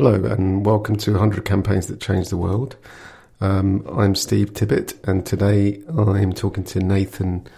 Hello, 0.00 0.14
and 0.14 0.64
welcome 0.64 0.94
to 0.94 1.10
100 1.10 1.44
Campaigns 1.44 1.88
That 1.88 2.00
Change 2.00 2.28
the 2.28 2.36
World. 2.36 2.76
Um, 3.40 3.84
I'm 3.92 4.14
Steve 4.14 4.52
Tibbett, 4.52 4.94
and 5.08 5.26
today 5.26 5.82
I'm 5.88 6.32
talking 6.32 6.62
to 6.66 6.78
Nathan 6.78 7.48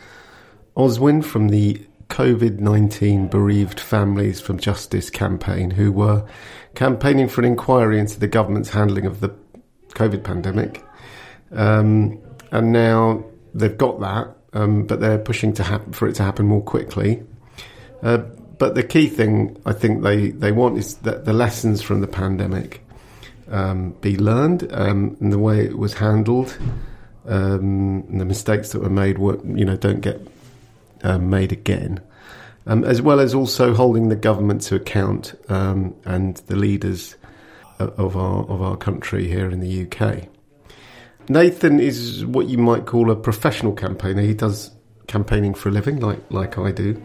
Oswin 0.74 1.22
from 1.22 1.50
the 1.50 1.82
COVID 2.08 2.58
19 2.58 3.28
Bereaved 3.28 3.78
Families 3.78 4.40
from 4.40 4.58
Justice 4.58 5.10
campaign, 5.10 5.72
who 5.72 5.92
were 5.92 6.26
campaigning 6.74 7.28
for 7.28 7.42
an 7.42 7.46
inquiry 7.46 8.00
into 8.00 8.18
the 8.18 8.26
government's 8.26 8.70
handling 8.70 9.04
of 9.04 9.20
the 9.20 9.34
COVID 9.90 10.24
pandemic. 10.24 10.82
Um, 11.52 12.18
and 12.52 12.72
now 12.72 13.22
they've 13.52 13.76
got 13.76 14.00
that, 14.00 14.34
um, 14.54 14.86
but 14.86 15.00
they're 15.00 15.18
pushing 15.18 15.52
to 15.52 15.62
happen, 15.62 15.92
for 15.92 16.08
it 16.08 16.14
to 16.14 16.22
happen 16.22 16.46
more 16.46 16.62
quickly. 16.62 17.22
Uh, 18.02 18.22
but 18.60 18.74
the 18.74 18.82
key 18.82 19.08
thing 19.08 19.58
I 19.64 19.72
think 19.72 20.02
they, 20.02 20.32
they 20.32 20.52
want 20.52 20.76
is 20.76 20.96
that 20.96 21.24
the 21.24 21.32
lessons 21.32 21.80
from 21.80 22.02
the 22.02 22.06
pandemic 22.06 22.84
um, 23.50 23.92
be 24.02 24.18
learned 24.18 24.70
um, 24.74 25.16
and 25.18 25.32
the 25.32 25.38
way 25.38 25.64
it 25.64 25.78
was 25.78 25.94
handled, 25.94 26.56
um, 27.26 28.04
and 28.10 28.20
the 28.20 28.26
mistakes 28.26 28.72
that 28.72 28.82
were 28.82 28.90
made 28.90 29.16
were, 29.16 29.40
you 29.46 29.64
know 29.64 29.76
don't 29.76 30.02
get 30.02 30.20
um, 31.02 31.30
made 31.30 31.52
again, 31.52 32.00
um, 32.66 32.84
as 32.84 33.00
well 33.00 33.18
as 33.18 33.32
also 33.32 33.72
holding 33.72 34.10
the 34.10 34.14
government 34.14 34.60
to 34.60 34.74
account 34.74 35.34
um, 35.48 35.94
and 36.04 36.36
the 36.48 36.54
leaders 36.54 37.16
of 37.78 38.14
our 38.14 38.44
of 38.44 38.60
our 38.60 38.76
country 38.76 39.26
here 39.26 39.50
in 39.50 39.60
the 39.60 39.86
UK. 39.86 40.28
Nathan 41.30 41.80
is 41.80 42.26
what 42.26 42.46
you 42.48 42.58
might 42.58 42.84
call 42.84 43.10
a 43.10 43.16
professional 43.16 43.72
campaigner. 43.72 44.20
He 44.20 44.34
does 44.34 44.70
campaigning 45.06 45.54
for 45.54 45.70
a 45.70 45.72
living, 45.72 46.00
like 46.00 46.20
like 46.30 46.58
I 46.58 46.72
do. 46.72 47.02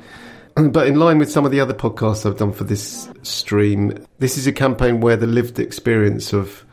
But 0.71 0.87
in 0.87 0.99
line 0.99 1.17
with 1.17 1.31
some 1.31 1.45
of 1.45 1.51
the 1.51 1.59
other 1.59 1.73
podcasts 1.73 2.25
I've 2.25 2.37
done 2.37 2.53
for 2.53 2.63
this 2.63 3.09
stream, 3.23 4.05
this 4.19 4.37
is 4.37 4.47
a 4.47 4.53
campaign 4.53 5.01
where 5.01 5.17
the 5.17 5.27
lived 5.27 5.59
experience 5.59 6.33
of 6.33 6.65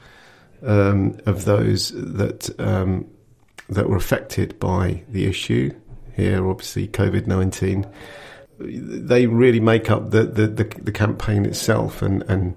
um, 0.64 1.18
of 1.26 1.44
those 1.44 1.90
that 1.94 2.48
um, 2.60 3.06
that 3.68 3.88
were 3.88 3.96
affected 3.96 4.58
by 4.60 5.02
the 5.08 5.26
issue 5.26 5.74
here, 6.14 6.48
obviously 6.48 6.86
COVID 6.86 7.26
nineteen, 7.26 7.86
they 8.58 9.26
really 9.26 9.60
make 9.60 9.90
up 9.90 10.10
the, 10.10 10.24
the, 10.24 10.46
the, 10.46 10.64
the, 10.82 10.92
campaign 10.92 11.44
itself. 11.44 12.02
And, 12.02 12.22
and 12.24 12.54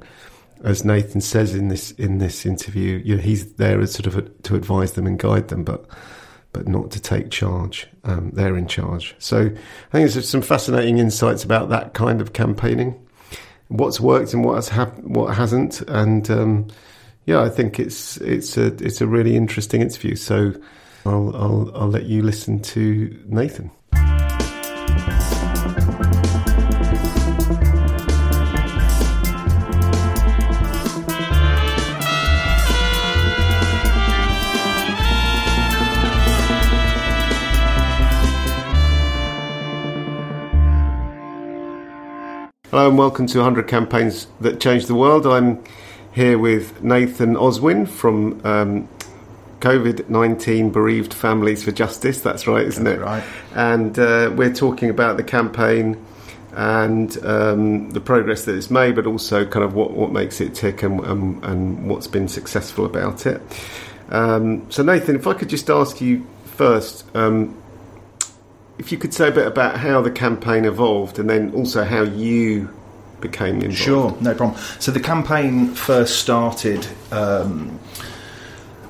as 0.64 0.86
Nathan 0.86 1.22
says 1.22 1.56
in 1.56 1.70
this 1.70 1.92
in 1.92 2.20
this 2.20 2.46
interview, 2.46 3.02
you 3.04 3.16
know, 3.16 3.22
he's 3.22 3.54
there 3.54 3.82
as 3.82 3.94
sort 3.94 4.08
of 4.08 4.18
a, 4.18 4.22
to 4.22 4.56
advise 4.56 4.94
them 4.94 5.08
and 5.08 5.18
guide 5.18 5.48
them, 5.48 5.64
but 5.64 5.86
but 6.56 6.70
not 6.70 6.90
to 6.92 7.02
take 7.02 7.32
charge. 7.32 7.88
Um, 8.06 8.32
they're 8.34 8.56
in 8.56 8.68
charge. 8.68 9.14
So 9.20 9.40
I 9.40 9.92
think 9.92 10.12
there's 10.12 10.30
some 10.30 10.42
fascinating 10.42 11.00
insights 11.00 11.44
about 11.44 11.68
that 11.70 11.94
kind 11.94 12.22
of 12.22 12.32
campaigning, 12.32 12.96
what's 13.68 14.00
worked 14.00 14.34
and 14.34 14.46
what 14.46 14.56
has 14.56 14.70
hap- 14.70 15.00
what 15.00 15.36
hasn't, 15.36 15.82
and 15.82 16.30
um, 16.32 16.68
yeah, 17.26 17.42
I 17.42 17.50
think 17.50 17.78
it's 17.78 18.16
it's 18.18 18.58
a 18.58 18.68
it's 18.76 19.02
a 19.02 19.08
really 19.08 19.36
interesting 19.36 19.82
interview. 19.82 20.16
So 20.16 20.54
I'll 21.06 21.36
I'll, 21.36 21.72
I'll 21.76 21.90
let 21.90 22.06
you 22.06 22.22
listen 22.22 22.62
to 22.62 23.22
Nathan. 23.28 23.70
Hello 42.76 42.90
and 42.90 42.98
welcome 42.98 43.26
to 43.26 43.38
100 43.38 43.70
Campaigns 43.70 44.28
That 44.42 44.60
Change 44.60 44.88
the 44.88 44.96
World. 44.96 45.26
I'm 45.26 45.64
here 46.12 46.38
with 46.38 46.84
Nathan 46.84 47.36
Oswin 47.36 47.88
from 47.88 48.46
um, 48.46 48.90
COVID 49.62 50.10
19 50.10 50.72
Bereaved 50.72 51.14
Families 51.14 51.64
for 51.64 51.72
Justice. 51.72 52.20
That's 52.20 52.48
right, 52.48 52.66
isn't 52.66 52.84
That's 52.84 52.98
it? 52.98 53.02
right. 53.02 53.24
And 53.54 53.98
uh, 53.98 54.34
we're 54.36 54.54
talking 54.54 54.90
about 54.90 55.16
the 55.16 55.24
campaign 55.24 56.06
and 56.52 57.18
um, 57.26 57.92
the 57.92 58.02
progress 58.02 58.44
that 58.44 58.56
it's 58.56 58.70
made, 58.70 58.96
but 58.96 59.08
also 59.08 59.46
kind 59.46 59.64
of 59.64 59.74
what, 59.74 59.92
what 59.92 60.12
makes 60.12 60.42
it 60.42 60.54
tick 60.54 60.84
and, 60.84 61.00
and, 61.00 61.46
and 61.46 61.90
what's 61.90 62.08
been 62.08 62.28
successful 62.28 62.86
about 62.86 63.26
it. 63.26 63.42
Um, 64.10 64.70
so, 64.70 64.84
Nathan, 64.84 65.16
if 65.16 65.28
I 65.28 65.34
could 65.34 65.48
just 65.48 65.70
ask 65.70 66.02
you 66.02 66.28
first 66.44 67.06
um, 67.16 67.56
if 68.78 68.92
you 68.92 68.98
could 68.98 69.14
say 69.14 69.30
a 69.30 69.32
bit 69.32 69.48
about 69.48 69.78
how 69.78 70.02
the 70.02 70.12
campaign 70.12 70.66
evolved 70.66 71.20
and 71.20 71.30
then 71.30 71.54
also 71.54 71.84
how 71.84 72.02
you 72.02 72.70
became 73.22 73.56
involved. 73.56 73.78
Sure, 73.78 74.18
no 74.22 74.36
problem. 74.36 74.60
So 74.80 74.92
the 74.92 75.00
campaign 75.00 75.70
first 75.74 76.20
started 76.20 76.88
um, 77.12 77.80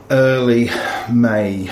early 0.09 0.69
May 1.11 1.69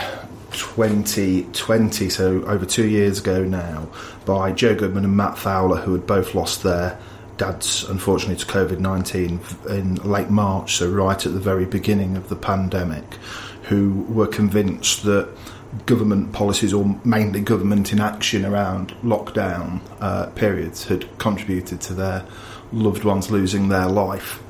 2020, 0.52 2.10
so 2.10 2.44
over 2.44 2.66
two 2.66 2.88
years 2.88 3.20
ago 3.20 3.44
now, 3.44 3.90
by 4.26 4.52
Joe 4.52 4.76
Goodman 4.76 5.04
and 5.04 5.18
Matt 5.18 5.38
Fowler, 5.38 5.78
who 5.78 5.94
had 5.94 6.06
both 6.06 6.36
lost 6.36 6.64
their 6.64 7.00
dads, 7.38 7.84
unfortunately, 7.86 8.36
to 8.36 8.46
COVID 8.46 8.80
19 8.80 9.40
in 9.70 9.96
late 9.96 10.30
March, 10.30 10.76
so 10.76 10.90
right 10.90 11.26
at 11.26 11.34
the 11.34 11.40
very 11.40 11.66
beginning 11.66 12.16
of 12.16 12.30
the 12.30 12.36
pandemic, 12.36 13.16
who 13.64 14.06
were 14.08 14.28
convinced 14.28 15.04
that 15.04 15.30
government 15.86 16.34
policies 16.34 16.74
or 16.74 17.00
mainly 17.04 17.42
government 17.42 17.92
inaction 17.92 18.46
around 18.46 18.90
lockdown 19.04 19.82
uh, 20.00 20.28
periods 20.32 20.86
had 20.86 21.18
contributed 21.18 21.82
to 21.82 21.94
their 21.94 22.26
loved 22.72 23.04
ones 23.04 23.32
losing 23.32 23.70
their 23.70 23.88
life. 23.88 24.42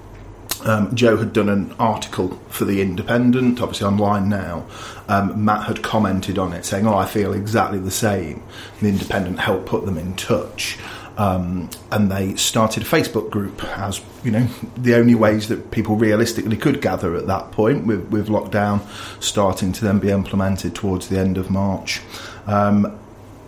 Um, 0.66 0.96
Joe 0.96 1.18
had 1.18 1.34
done 1.34 1.50
an 1.50 1.74
article 1.78 2.40
for 2.48 2.64
The 2.64 2.82
Independent, 2.82 3.62
obviously 3.62 3.86
online 3.86 4.30
now. 4.30 4.66
Um, 5.10 5.44
Matt 5.44 5.68
had 5.68 5.84
commented 5.84 6.38
on 6.38 6.54
it 6.54 6.64
saying, 6.64 6.88
Oh, 6.88 6.96
I 6.96 7.06
feel 7.06 7.34
exactly 7.34 7.80
the 7.80 7.92
same. 7.92 8.42
The 8.80 8.88
Independent 8.88 9.40
helped 9.40 9.66
put 9.66 9.86
them 9.86 9.98
in 9.98 10.16
touch. 10.16 10.78
Um, 11.16 11.70
and 11.92 12.12
they 12.12 12.36
started 12.36 12.82
a 12.82 12.86
Facebook 12.88 13.30
group 13.30 13.64
as 13.78 14.02
you 14.24 14.32
know 14.32 14.48
the 14.76 14.96
only 14.96 15.14
ways 15.14 15.48
that 15.50 15.70
people 15.70 15.96
realistically 15.96 16.58
could 16.58 16.82
gather 16.82 17.16
at 17.16 17.28
that 17.28 17.52
point 17.52 17.86
with, 17.86 18.10
with 18.10 18.30
lockdown 18.30 18.82
starting 19.22 19.72
to 19.74 19.86
then 19.86 20.00
be 20.00 20.10
implemented 20.10 20.74
towards 20.74 21.10
the 21.10 21.20
end 21.20 21.38
of 21.38 21.52
March 21.52 22.02
um, 22.48 22.98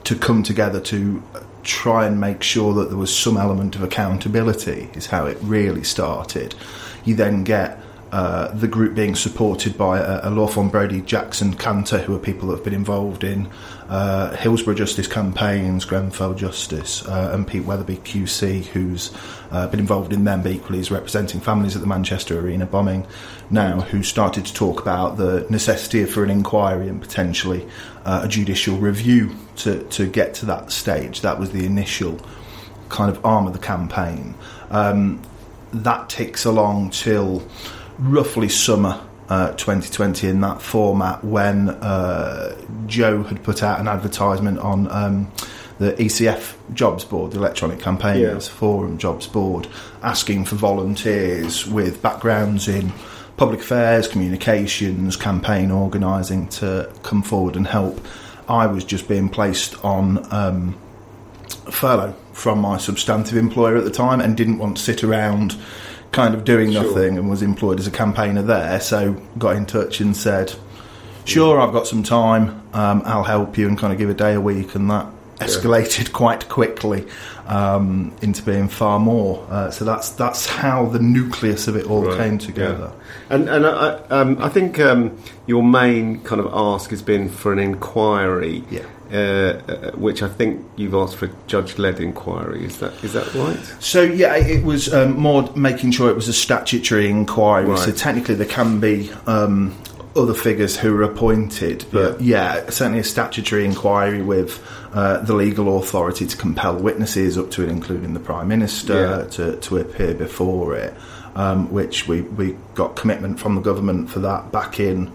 to 0.03 0.15
come 0.15 0.43
together 0.43 0.79
to 0.79 1.23
try 1.63 2.05
and 2.05 2.21
make 2.21 2.43
sure 2.43 2.73
that 2.75 2.89
there 2.89 2.97
was 2.97 3.15
some 3.15 3.35
element 3.35 3.75
of 3.75 3.81
accountability 3.81 4.89
is 4.93 5.07
how 5.07 5.25
it 5.25 5.37
really 5.41 5.83
started. 5.83 6.53
You 7.03 7.15
then 7.15 7.43
get 7.43 7.81
uh, 8.15 8.47
the 8.53 8.67
group 8.67 8.95
being 8.95 9.13
supported 9.13 9.77
by 9.77 9.99
a, 9.99 10.29
law 10.29 10.47
firm, 10.47 10.71
Broudie 10.71 11.05
Jackson 11.05 11.53
Canter, 11.53 11.97
who 11.97 12.15
are 12.15 12.19
people 12.19 12.47
that 12.47 12.55
have 12.55 12.63
been 12.63 12.73
involved 12.73 13.25
in 13.25 13.49
uh, 13.89 14.33
Hillsborough 14.37 14.75
Justice 14.75 15.05
campaigns, 15.05 15.83
Grenfell 15.83 16.33
Justice, 16.33 17.05
uh, 17.07 17.31
and 17.33 17.45
Pete 17.45 17.65
Weatherby 17.65 17.97
QC, 17.97 18.67
who's 18.67 19.13
uh, 19.51 19.67
been 19.67 19.81
involved 19.81 20.13
in 20.13 20.23
them, 20.23 20.43
but 20.43 20.53
equally 20.53 20.79
is 20.79 20.89
representing 20.91 21.41
families 21.41 21.75
at 21.75 21.81
the 21.81 21.87
Manchester 21.89 22.39
Arena 22.39 22.65
bombing 22.65 23.05
now, 23.49 23.81
who 23.81 24.01
started 24.01 24.45
to 24.45 24.53
talk 24.53 24.79
about 24.79 25.17
the 25.17 25.45
necessity 25.49 26.05
for 26.05 26.23
an 26.23 26.29
inquiry 26.29 26.87
and 26.87 27.01
potentially 27.01 27.67
uh, 28.05 28.21
a 28.23 28.29
judicial 28.29 28.77
review 28.77 29.35
to, 29.57 29.83
to 29.89 30.07
get 30.07 30.33
to 30.35 30.45
that 30.45 30.71
stage. 30.71 31.19
That 31.19 31.37
was 31.37 31.51
the 31.51 31.65
initial 31.65 32.21
kind 32.87 33.13
of 33.13 33.25
arm 33.25 33.45
of 33.45 33.51
the 33.51 33.59
campaign. 33.59 34.35
Um, 34.69 35.21
that 35.73 36.07
takes 36.07 36.45
along 36.45 36.91
till 36.91 37.45
roughly 37.99 38.49
summer 38.49 39.01
uh, 39.29 39.51
2020 39.53 40.27
in 40.27 40.41
that 40.41 40.61
format 40.61 41.23
when 41.23 41.69
uh, 41.69 42.55
Joe 42.85 43.23
had 43.23 43.43
put 43.43 43.63
out 43.63 43.79
an 43.79 43.87
advertisement 43.87 44.59
on 44.59 44.89
um, 44.91 45.31
the 45.79 45.93
ECF 45.93 46.55
jobs 46.73 47.03
board, 47.03 47.31
the 47.31 47.37
Electronic 47.37 47.79
Campaigners 47.79 48.47
yeah. 48.47 48.53
Forum 48.53 48.97
jobs 48.97 49.27
board, 49.27 49.67
asking 50.03 50.45
for 50.45 50.55
volunteers 50.55 51.67
with 51.67 52.01
backgrounds 52.01 52.67
in 52.67 52.93
public 53.37 53.59
affairs, 53.59 54.07
communications, 54.07 55.17
campaign 55.17 55.71
organising 55.71 56.47
to 56.47 56.91
come 57.03 57.21
forward 57.21 57.55
and 57.55 57.67
help. 57.67 57.99
I 58.47 58.67
was 58.67 58.85
just 58.85 59.07
being 59.07 59.27
placed 59.27 59.83
on 59.83 60.31
um, 60.31 60.77
furlough 61.69 62.15
from 62.31 62.59
my 62.59 62.77
substantive 62.77 63.37
employer 63.37 63.75
at 63.75 63.83
the 63.83 63.91
time 63.91 64.21
and 64.21 64.37
didn't 64.37 64.59
want 64.59 64.77
to 64.77 64.83
sit 64.83 65.03
around 65.03 65.57
kind 66.15 66.33
of 66.33 66.43
doing 66.43 66.71
sure. 66.71 66.83
nothing 66.83 67.17
and 67.17 67.29
was 67.29 67.41
employed 67.41 67.79
as 67.79 67.87
a 67.87 67.91
campaigner 67.91 68.41
there. 68.41 68.79
So 68.79 69.13
got 69.37 69.55
in 69.55 69.65
touch 69.65 69.99
and 69.99 70.15
said, 70.15 70.53
"Sure, 71.25 71.59
I've 71.61 71.73
got 71.73 71.87
some 71.87 72.03
time. 72.03 72.61
Um, 72.73 73.01
I'll 73.05 73.23
help 73.23 73.57
you 73.57 73.67
and 73.67 73.77
kind 73.77 73.93
of 73.93 73.99
give 73.99 74.09
a 74.09 74.13
day 74.13 74.33
a 74.33 74.41
week." 74.41 74.75
And 74.75 74.89
that 74.89 75.07
escalated 75.39 76.13
quite 76.21 76.47
quickly 76.47 77.05
um, 77.47 78.15
into 78.21 78.41
being 78.41 78.69
far 78.69 78.99
more. 78.99 79.45
Uh, 79.49 79.69
so 79.69 79.83
that's 79.85 80.09
that's 80.11 80.45
how 80.47 80.85
the 80.85 80.99
nucleus 80.99 81.67
of 81.67 81.75
it 81.75 81.85
all 81.87 82.05
Right, 82.05 82.17
came 82.17 82.37
together. 82.37 82.91
And 83.29 83.49
and 83.49 83.65
I, 83.65 83.95
um, 84.09 84.37
I 84.41 84.49
think 84.49 84.79
um, 84.79 85.17
your 85.45 85.63
main 85.63 86.21
kind 86.23 86.39
of 86.39 86.49
ask 86.53 86.89
has 86.91 87.01
been 87.01 87.29
for 87.29 87.51
an 87.51 87.59
inquiry, 87.59 88.63
Yeah. 88.69 88.85
Uh, 89.11 89.15
uh, 89.15 89.91
which 89.91 90.21
I 90.23 90.27
think 90.27 90.65
you've 90.75 90.93
asked 90.93 91.17
for 91.17 91.25
a 91.25 91.31
judge-led 91.47 91.99
inquiry. 91.99 92.65
Is 92.65 92.79
that 92.79 92.93
is 93.03 93.13
that 93.13 93.33
right? 93.35 93.57
So 93.79 94.01
yeah, 94.01 94.35
it 94.35 94.63
was 94.63 94.93
um, 94.93 95.17
more 95.19 95.49
making 95.55 95.91
sure 95.91 96.09
it 96.09 96.15
was 96.15 96.27
a 96.27 96.33
statutory 96.33 97.09
inquiry. 97.09 97.77
So 97.77 97.91
technically, 97.91 98.35
there 98.35 98.47
can 98.47 98.79
be 98.79 99.11
um, 99.27 99.75
other 100.15 100.33
figures 100.33 100.77
who 100.77 100.95
are 100.95 101.03
appointed, 101.03 101.85
but 101.91 102.21
yeah, 102.21 102.69
certainly 102.69 102.99
a 102.99 103.03
statutory 103.03 103.65
inquiry 103.65 104.21
with 104.21 104.61
uh, 104.93 105.19
the 105.19 105.33
legal 105.33 105.77
authority 105.77 106.25
to 106.25 106.37
compel 106.37 106.77
witnesses 106.77 107.37
up 107.37 107.51
to 107.51 107.63
and 107.63 107.71
including 107.71 108.13
the 108.13 108.19
prime 108.19 108.47
minister 108.47 108.93
Yeah. 108.93 109.27
to, 109.31 109.57
to 109.57 109.77
appear 109.77 110.13
before 110.13 110.75
it. 110.75 110.93
Um, 111.37 111.69
which 111.69 112.07
we, 112.07 112.21
we 112.21 112.55
got 112.75 112.95
commitment 112.95 113.41
from 113.41 113.55
the 113.55 113.61
government 113.61 114.09
for 114.09 114.19
that 114.19 114.53
back 114.53 114.79
in 114.79 115.11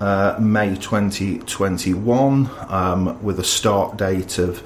uh, 0.00 0.36
May 0.38 0.76
2021 0.76 2.50
um, 2.68 3.22
with 3.22 3.38
a 3.40 3.44
start 3.44 3.96
date 3.96 4.38
of 4.38 4.62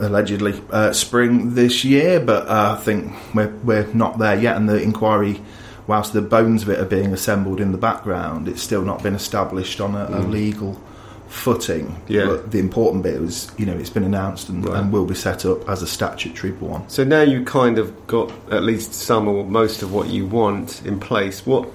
allegedly 0.00 0.60
uh, 0.70 0.92
spring 0.92 1.54
this 1.54 1.84
year, 1.84 2.20
but 2.20 2.46
uh, 2.48 2.76
I 2.78 2.82
think 2.82 3.12
we're, 3.34 3.52
we're 3.64 3.86
not 3.94 4.18
there 4.18 4.38
yet. 4.38 4.56
And 4.56 4.68
the 4.68 4.80
inquiry, 4.80 5.40
whilst 5.86 6.12
the 6.12 6.22
bones 6.22 6.62
of 6.62 6.68
it 6.68 6.78
are 6.78 6.84
being 6.84 7.12
assembled 7.12 7.60
in 7.60 7.72
the 7.72 7.78
background, 7.78 8.46
it's 8.48 8.62
still 8.62 8.82
not 8.82 9.02
been 9.02 9.14
established 9.14 9.80
on 9.80 9.94
a, 9.94 10.06
a 10.10 10.20
legal 10.20 10.80
footing. 11.28 12.00
Yeah. 12.08 12.26
But 12.26 12.52
the 12.52 12.58
important 12.58 13.02
bit 13.02 13.20
was, 13.20 13.50
you 13.58 13.66
know, 13.66 13.74
it's 13.76 13.90
been 13.90 14.04
announced 14.04 14.48
and, 14.48 14.64
Right. 14.64 14.78
and 14.78 14.92
will 14.92 15.04
be 15.04 15.14
set 15.14 15.44
up 15.44 15.68
as 15.68 15.82
a 15.82 15.86
statutory 15.86 16.52
one. 16.54 16.88
So 16.88 17.04
now 17.04 17.22
you 17.22 17.44
kind 17.44 17.78
of 17.78 18.06
got 18.06 18.30
at 18.50 18.62
least 18.62 18.94
some 18.94 19.28
or 19.28 19.44
most 19.44 19.82
of 19.82 19.92
what 19.92 20.08
you 20.08 20.26
want 20.26 20.82
in 20.86 21.00
place. 21.00 21.44
What 21.44 21.68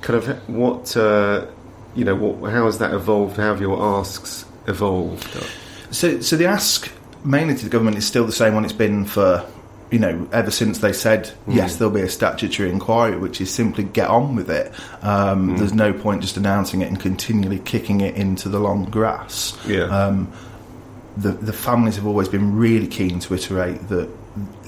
kind 0.00 0.22
of 0.22 0.48
what 0.48 0.96
uh, 0.96 1.46
you 1.98 2.04
know? 2.04 2.14
What, 2.14 2.50
how 2.50 2.66
has 2.66 2.78
that 2.78 2.94
evolved? 2.94 3.36
How 3.36 3.48
have 3.48 3.60
your 3.60 3.82
asks 3.82 4.44
evolved? 4.66 5.28
So, 5.90 6.20
so 6.20 6.36
the 6.36 6.46
ask 6.46 6.90
mainly 7.24 7.54
to 7.56 7.64
the 7.64 7.70
government 7.70 7.96
is 7.96 8.06
still 8.06 8.24
the 8.24 8.32
same 8.32 8.54
one 8.54 8.64
it's 8.64 8.72
been 8.72 9.04
for, 9.04 9.44
you 9.90 9.98
know, 9.98 10.28
ever 10.32 10.50
since 10.50 10.78
they 10.78 10.92
said 10.92 11.30
yes, 11.46 11.76
there'll 11.76 11.92
be 11.92 12.00
a 12.00 12.08
statutory 12.08 12.70
inquiry, 12.70 13.18
which 13.18 13.40
is 13.40 13.52
simply 13.52 13.84
get 13.84 14.08
on 14.08 14.36
with 14.36 14.50
it. 14.50 14.72
Um, 15.02 15.56
There's 15.56 15.74
no 15.74 15.92
point 15.92 16.22
just 16.22 16.36
announcing 16.36 16.82
it 16.82 16.88
and 16.88 17.00
continually 17.00 17.58
kicking 17.58 18.00
it 18.00 18.14
into 18.14 18.48
the 18.48 18.60
long 18.60 18.84
grass. 18.84 19.58
Yeah. 19.66 19.84
Um, 19.84 20.32
the 21.16 21.32
the 21.32 21.52
families 21.52 21.96
have 21.96 22.06
always 22.06 22.28
been 22.28 22.56
really 22.56 22.86
keen 22.86 23.18
to 23.18 23.34
iterate 23.34 23.88
that 23.88 24.08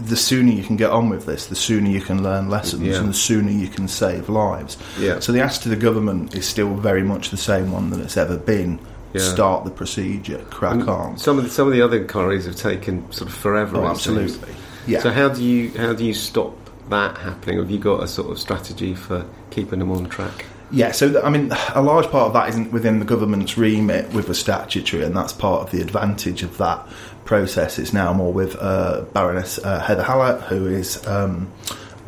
the 0.00 0.17
sooner 0.17 0.52
you 0.52 0.62
can 0.62 0.76
get 0.76 0.90
on 0.90 1.08
with 1.11 1.26
this, 1.26 1.46
the 1.46 1.55
sooner 1.56 1.88
you 1.88 2.00
can 2.00 2.22
learn 2.22 2.49
lessons, 2.49 2.82
Yeah. 2.82 2.96
and 2.99 3.08
the 3.08 3.14
sooner 3.14 3.50
you 3.50 3.69
can 3.69 3.88
save 3.88 4.28
lives. 4.28 4.76
Yeah. 4.99 5.20
So 5.20 5.32
the 5.32 5.40
ask 5.40 5.62
to 5.62 5.69
the 5.69 5.76
government 5.76 6.34
is 6.34 6.46
still 6.46 6.75
very 6.75 7.02
much 7.02 7.31
the 7.31 7.37
same 7.37 7.72
one 7.72 7.90
that 7.90 8.00
it's 8.00 8.17
ever 8.17 8.37
been. 8.37 8.78
Yeah. 9.12 9.22
Start 9.22 9.64
the 9.64 9.70
procedure, 9.72 10.38
crack 10.50 10.75
And 10.75 10.88
on. 10.88 11.19
Some 11.19 11.37
of 11.38 11.44
the, 11.44 11.50
some 11.50 11.67
of 11.67 11.72
the 11.72 11.82
other 11.82 11.96
inquiries 11.99 12.46
have 12.46 12.55
taken 12.56 13.11
sort 13.12 13.28
of 13.28 13.34
forever. 13.37 13.78
Oh, 13.78 13.87
absolutely. 13.88 14.55
Yeah. 14.87 15.00
So 15.00 15.11
how 15.11 15.28
do 15.28 15.43
you 15.43 15.70
how 15.76 15.93
do 15.94 16.05
you 16.05 16.14
stop 16.14 16.56
that 16.90 17.19
happening? 17.19 17.58
Have 17.58 17.70
you 17.70 17.78
got 17.78 18.02
a 18.05 18.08
sort 18.08 18.31
of 18.31 18.38
strategy 18.38 18.94
for 18.94 19.25
keeping 19.50 19.81
them 19.81 19.90
on 19.90 20.08
track? 20.08 20.46
Yeah, 20.72 20.93
so 20.93 21.11
th- 21.11 21.25
I 21.25 21.31
mean, 21.31 21.50
a 21.75 21.82
large 21.82 22.06
part 22.11 22.28
of 22.28 22.32
that 22.34 22.49
isn't 22.50 22.70
within 22.70 23.00
the 23.00 23.05
government's 23.05 23.58
remit 23.58 24.12
with 24.12 24.28
the 24.28 24.34
statutory, 24.37 25.02
and 25.02 25.17
that's 25.17 25.32
part 25.32 25.62
of 25.62 25.72
the 25.72 25.81
advantage 25.81 26.44
of 26.44 26.56
that 26.58 26.87
process. 27.25 27.78
It's 27.78 27.93
now 27.93 28.12
more 28.12 28.32
with 28.32 28.56
uh, 28.56 29.02
Baroness 29.12 29.58
uh, 29.58 29.81
Heather 29.81 30.02
Hallett, 30.02 30.43
who 30.43 30.67
is 30.67 31.06
um, 31.06 31.50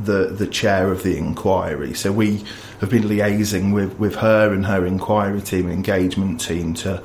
the 0.03 0.27
the 0.27 0.47
chair 0.47 0.91
of 0.91 1.03
the 1.03 1.17
inquiry. 1.17 1.95
So 1.95 2.13
we 2.13 2.45
have 2.81 2.91
been 2.91 3.05
liaising 3.05 3.73
with, 3.73 3.97
with 3.99 4.17
her 4.17 4.53
and 4.53 4.67
her 4.67 4.85
inquiry 4.85 5.41
team 5.41 5.67
and 5.67 5.75
engagement 5.75 6.41
team 6.41 6.75
to. 6.75 7.03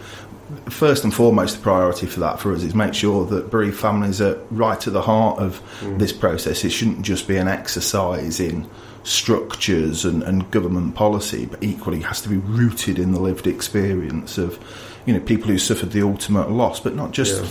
First 0.69 1.03
and 1.03 1.13
foremost, 1.13 1.57
the 1.57 1.61
priority 1.61 2.07
for 2.07 2.21
that 2.21 2.39
for 2.39 2.53
us 2.53 2.63
is 2.63 2.73
make 2.73 2.93
sure 2.93 3.25
that 3.25 3.51
bereaved 3.51 3.77
families 3.77 4.21
are 4.21 4.35
right 4.49 4.87
at 4.87 4.93
the 4.93 5.01
heart 5.01 5.39
of 5.39 5.61
this 5.97 6.13
process. 6.13 6.63
It 6.63 6.69
shouldn't 6.69 7.01
just 7.01 7.27
be 7.27 7.35
an 7.35 7.49
exercise 7.49 8.39
in 8.39 8.65
structures 9.03 10.05
and, 10.05 10.23
and 10.23 10.49
government 10.51 10.95
policy, 10.95 11.45
but 11.47 11.61
equally 11.61 11.99
has 12.01 12.21
to 12.21 12.29
be 12.29 12.37
rooted 12.37 12.97
in 12.97 13.11
the 13.11 13.19
lived 13.19 13.45
experience 13.45 14.37
of, 14.37 14.57
you 15.05 15.13
know, 15.13 15.19
people 15.19 15.47
who 15.47 15.57
suffered 15.57 15.91
the 15.91 16.01
ultimate 16.01 16.49
loss, 16.49 16.79
but 16.79 16.95
not 16.95 17.11
just 17.11 17.41
Yeah. 17.41 17.49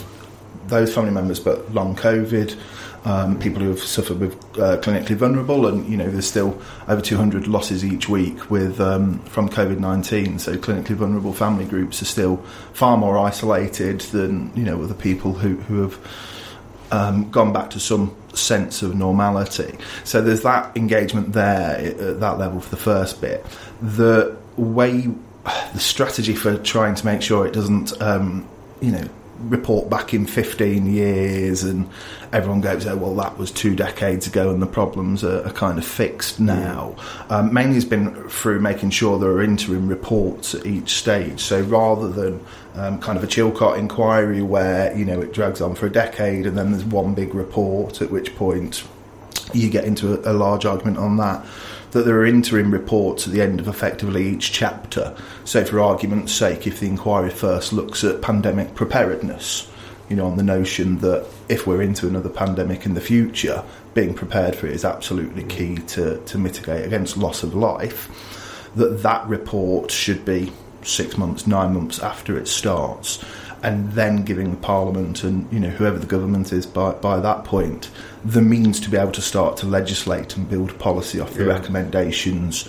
Those 0.67 0.93
family 0.93 1.11
members, 1.11 1.39
but 1.39 1.73
long 1.73 1.95
COVID, 1.95 2.57
um, 3.05 3.39
people 3.39 3.61
who 3.61 3.69
have 3.69 3.79
suffered 3.79 4.19
with 4.19 4.33
uh, 4.59 4.77
clinically 4.77 5.15
vulnerable, 5.15 5.67
and 5.67 5.87
you 5.89 5.97
know, 5.97 6.09
there's 6.09 6.27
still 6.27 6.61
over 6.87 7.01
200 7.01 7.47
losses 7.47 7.85
each 7.85 8.09
week 8.09 8.49
with 8.49 8.81
um, 8.81 9.19
from 9.19 9.49
COVID 9.49 9.79
19. 9.79 10.39
So 10.39 10.57
clinically 10.57 10.95
vulnerable 10.95 11.33
family 11.33 11.65
groups 11.65 12.01
are 12.01 12.05
still 12.05 12.37
far 12.73 12.97
more 12.97 13.17
isolated 13.17 14.01
than 14.01 14.51
you 14.55 14.63
know 14.63 14.81
other 14.81 14.93
people 14.93 15.33
who 15.33 15.55
who 15.55 15.81
have 15.81 15.99
um, 16.91 17.29
gone 17.29 17.53
back 17.53 17.69
to 17.71 17.79
some 17.79 18.15
sense 18.33 18.81
of 18.81 18.95
normality. 18.95 19.77
So 20.03 20.21
there's 20.21 20.41
that 20.43 20.75
engagement 20.75 21.33
there 21.33 21.77
at 21.77 22.19
that 22.19 22.37
level 22.37 22.59
for 22.59 22.69
the 22.69 22.81
first 22.81 23.21
bit. 23.21 23.45
The 23.81 24.37
way, 24.55 25.09
the 25.73 25.79
strategy 25.79 26.35
for 26.35 26.57
trying 26.57 26.95
to 26.95 27.05
make 27.05 27.21
sure 27.21 27.45
it 27.45 27.53
doesn't, 27.53 27.99
um, 28.01 28.47
you 28.81 28.91
know, 28.91 29.07
report 29.39 29.89
back 29.89 30.13
in 30.13 30.25
15 30.25 30.85
years 30.85 31.63
and 31.63 31.89
everyone 32.33 32.61
goes, 32.61 32.85
oh, 32.85 32.97
well, 32.97 33.15
that 33.15 33.37
was 33.37 33.51
two 33.51 33.75
decades 33.75 34.27
ago 34.27 34.51
and 34.51 34.61
the 34.61 34.67
problems 34.67 35.23
are, 35.23 35.45
are 35.45 35.53
kind 35.53 35.77
of 35.77 35.85
fixed 35.85 36.39
now. 36.39 36.95
Um, 37.29 37.53
mainly 37.53 37.75
has 37.75 37.85
been 37.85 38.13
through 38.29 38.59
making 38.59 38.89
sure 38.89 39.19
there 39.19 39.29
are 39.31 39.41
interim 39.41 39.87
reports 39.87 40.55
at 40.55 40.65
each 40.65 40.97
stage. 40.97 41.39
So 41.39 41.61
rather 41.61 42.09
than 42.09 42.45
um, 42.75 42.99
kind 42.99 43.17
of 43.17 43.23
a 43.23 43.27
Chilcot 43.27 43.77
inquiry 43.77 44.41
where, 44.41 44.95
you 44.95 45.05
know, 45.05 45.21
it 45.21 45.33
drags 45.33 45.61
on 45.61 45.75
for 45.75 45.85
a 45.85 45.91
decade 45.91 46.45
and 46.45 46.57
then 46.57 46.71
there's 46.71 46.85
one 46.85 47.13
big 47.13 47.33
report 47.33 48.01
at 48.01 48.11
which 48.11 48.35
point 48.35 48.83
you 49.53 49.69
get 49.69 49.85
into 49.85 50.13
a, 50.13 50.31
a 50.31 50.33
large 50.33 50.65
argument 50.65 50.97
on 50.97 51.17
that. 51.17 51.45
That 51.97 52.03
there 52.03 52.17
are 52.17 52.27
interim 52.27 52.69
reports 52.69 53.25
at 53.25 53.33
the 53.33 53.41
end 53.41 53.59
of 53.59 53.67
effectively 53.67 54.27
each 54.27 54.51
chapter. 54.51 55.17
So, 55.45 55.65
for 55.65 55.79
argument's 55.79 56.31
sake, 56.31 56.67
if 56.67 56.79
the 56.79 56.85
inquiry 56.85 57.31
first 57.31 57.73
looks 57.73 58.03
at 58.03 58.21
pandemic 58.21 58.75
preparedness, 58.75 59.67
you 60.07 60.15
know, 60.15 60.27
on 60.27 60.37
the 60.37 60.43
notion 60.43 60.99
that 60.99 61.25
if 61.49 61.65
we're 61.65 61.81
into 61.81 62.07
another 62.07 62.29
pandemic 62.29 62.85
in 62.85 62.93
the 62.93 63.01
future, 63.01 63.63
being 63.95 64.13
prepared 64.13 64.55
for 64.55 64.67
it 64.67 64.73
is 64.73 64.85
absolutely 64.85 65.43
key 65.45 65.77
to, 65.87 66.23
to 66.25 66.37
mitigate 66.37 66.85
against 66.85 67.17
loss 67.17 67.41
of 67.41 67.55
life, 67.55 68.69
that 68.75 69.01
that 69.01 69.27
report 69.27 69.89
should 69.89 70.23
be 70.23 70.53
six 70.83 71.17
months, 71.17 71.47
nine 71.47 71.73
months 71.73 71.97
after 71.97 72.37
it 72.37 72.47
starts, 72.47 73.25
and 73.63 73.91
then 73.93 74.23
giving 74.23 74.51
the 74.51 74.57
Parliament 74.57 75.23
and 75.23 75.51
you 75.51 75.59
know 75.59 75.69
whoever 75.69 75.97
the 75.97 76.05
government 76.07 76.53
is 76.53 76.65
by 76.65 76.91
by 76.91 77.19
that 77.19 77.43
point 77.43 77.89
the 78.23 78.41
means 78.41 78.79
to 78.81 78.89
be 78.89 78.97
able 78.97 79.11
to 79.11 79.21
start 79.21 79.57
to 79.57 79.65
legislate 79.65 80.35
and 80.37 80.49
build 80.49 80.77
policy 80.79 81.19
off 81.19 81.33
the 81.33 81.43
Yeah. 81.45 81.53
recommendations. 81.53 82.67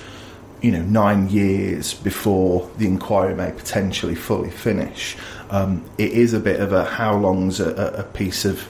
You 0.61 0.73
know, 0.73 0.82
nine 0.82 1.28
years 1.30 1.95
before 1.95 2.68
the 2.78 2.87
inquiry 2.87 3.35
may 3.35 3.52
potentially 3.52 4.16
fully 4.16 4.50
finish. 4.50 5.16
Um, 5.50 5.85
it 5.99 6.11
is 6.12 6.33
a 6.33 6.40
bit 6.40 6.59
of 6.61 6.73
a 6.73 6.85
how 6.85 7.16
long's 7.16 7.61
a, 7.61 7.71
a 7.99 8.02
piece 8.02 8.45
of 8.45 8.66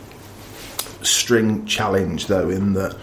string 1.03 1.65
challenge, 1.67 2.27
though, 2.27 2.51
in 2.51 2.75
that 2.75 2.95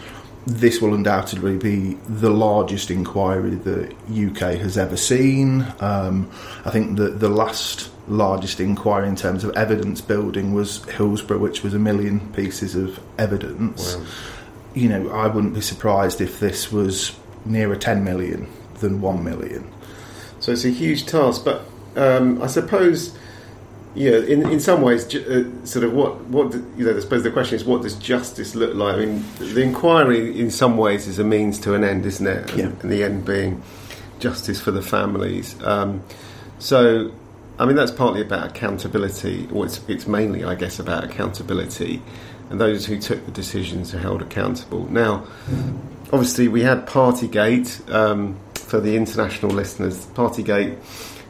this 0.45 0.81
will 0.81 0.93
undoubtedly 0.93 1.57
be 1.57 1.98
the 2.07 2.29
largest 2.29 2.91
inquiry 2.91 3.55
the 3.55 3.91
UK 4.07 4.60
has 4.60 4.77
ever 4.77 4.95
seen. 4.98 5.65
Um, 5.79 6.29
I 6.65 6.69
think 6.69 6.98
that 6.98 7.19
the 7.19 7.29
last 7.29 7.89
largest 8.07 8.59
inquiry 8.59 9.07
in 9.07 9.15
terms 9.15 9.43
of 9.43 9.55
evidence 9.55 10.01
building 10.01 10.53
was 10.53 10.83
Hillsborough, 10.85 11.39
which 11.39 11.63
was 11.63 11.74
a 11.74 11.79
million 11.79 12.19
pieces 12.33 12.75
of 12.75 13.00
evidence. 13.17 13.97
You 14.74 14.89
know, 14.89 15.09
I 15.12 15.27
wouldn't 15.27 15.53
be 15.53 15.62
surprised 15.62 16.21
if 16.21 16.39
this 16.39 16.71
was 16.71 17.15
nearer 17.45 17.75
10 17.75 18.03
million 18.03 18.47
than 18.79 19.01
1 19.01 19.24
million. 19.24 19.71
So 20.39 20.51
it's 20.51 20.65
a 20.65 20.69
huge 20.69 21.05
task, 21.05 21.43
but 21.45 21.63
um, 21.95 22.41
I 22.43 22.47
suppose, 22.47 23.17
yeah, 23.95 24.17
in, 24.17 24.47
in 24.51 24.59
some 24.59 24.81
ways, 24.81 25.05
uh, 25.15 25.45
sort 25.65 25.85
of 25.85 25.93
what 25.93 26.19
what 26.25 26.51
do- 26.51 26.71
you 26.77 26.85
know. 26.85 26.95
I 26.95 27.00
suppose 27.00 27.24
the 27.24 27.31
question 27.31 27.55
is, 27.55 27.63
what 27.63 27.81
does 27.83 27.95
justice 27.95 28.53
look 28.53 28.75
like? 28.75 28.95
I 28.97 29.05
mean, 29.05 29.25
the 29.39 29.62
inquiry 29.62 30.38
in 30.38 30.51
some 30.51 30.75
ways 30.77 31.07
is 31.07 31.17
a 31.19 31.24
means 31.24 31.57
to 31.62 31.74
an 31.74 31.83
end, 31.85 32.05
isn't 32.05 32.27
it? 32.27 32.50
And, 32.51 32.59
Yeah. 32.59 32.65
and 32.81 32.91
the 32.91 33.03
end 33.03 33.25
being 33.25 33.63
justice 34.19 34.59
for 34.59 34.71
the 34.71 34.81
families. 34.81 35.55
Um, 35.63 36.03
so, 36.59 37.12
I 37.57 37.65
mean, 37.65 37.75
that's 37.75 37.91
partly 37.91 38.21
about 38.21 38.47
accountability, 38.47 39.47
or 39.53 39.65
it's 39.65 39.81
it's 39.88 40.07
mainly, 40.07 40.43
I 40.43 40.55
guess, 40.55 40.79
about 40.79 41.03
accountability, 41.03 42.01
and 42.50 42.59
those 42.59 42.85
who 42.85 43.00
took 43.00 43.25
the 43.25 43.31
decisions 43.31 43.93
are 43.93 44.00
held 44.00 44.21
accountable. 44.21 44.89
Now, 44.91 45.25
obviously 46.12 46.47
we 46.47 46.62
had 46.62 46.85
Partygate 46.85 47.91
um, 47.93 48.38
for 48.53 48.79
the 48.79 48.95
international 48.95 49.51
listeners. 49.51 50.05
Partygate 50.07 50.77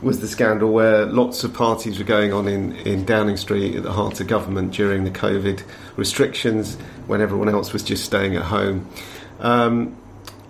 was 0.01 0.20
the 0.20 0.27
scandal 0.27 0.72
where 0.72 1.05
lots 1.05 1.44
of 1.44 1.53
parties 1.53 1.98
were 1.98 2.05
going 2.05 2.34
on 2.34 2.48
in, 2.48 2.75
in 2.77 3.05
Downing 3.05 3.38
Street 3.38 3.75
at 3.75 3.84
the 3.84 3.94
heart 3.94 4.20
of 4.20 4.27
government 4.27 4.72
during 4.74 5.03
the 5.03 5.12
COVID 5.12 5.63
restrictions 5.96 6.75
when 7.08 7.22
everyone 7.22 7.50
else 7.50 7.72
was 7.72 7.82
just 7.82 8.03
staying 8.03 8.36
at 8.36 8.44
home. 8.44 8.88
Um, 9.39 9.96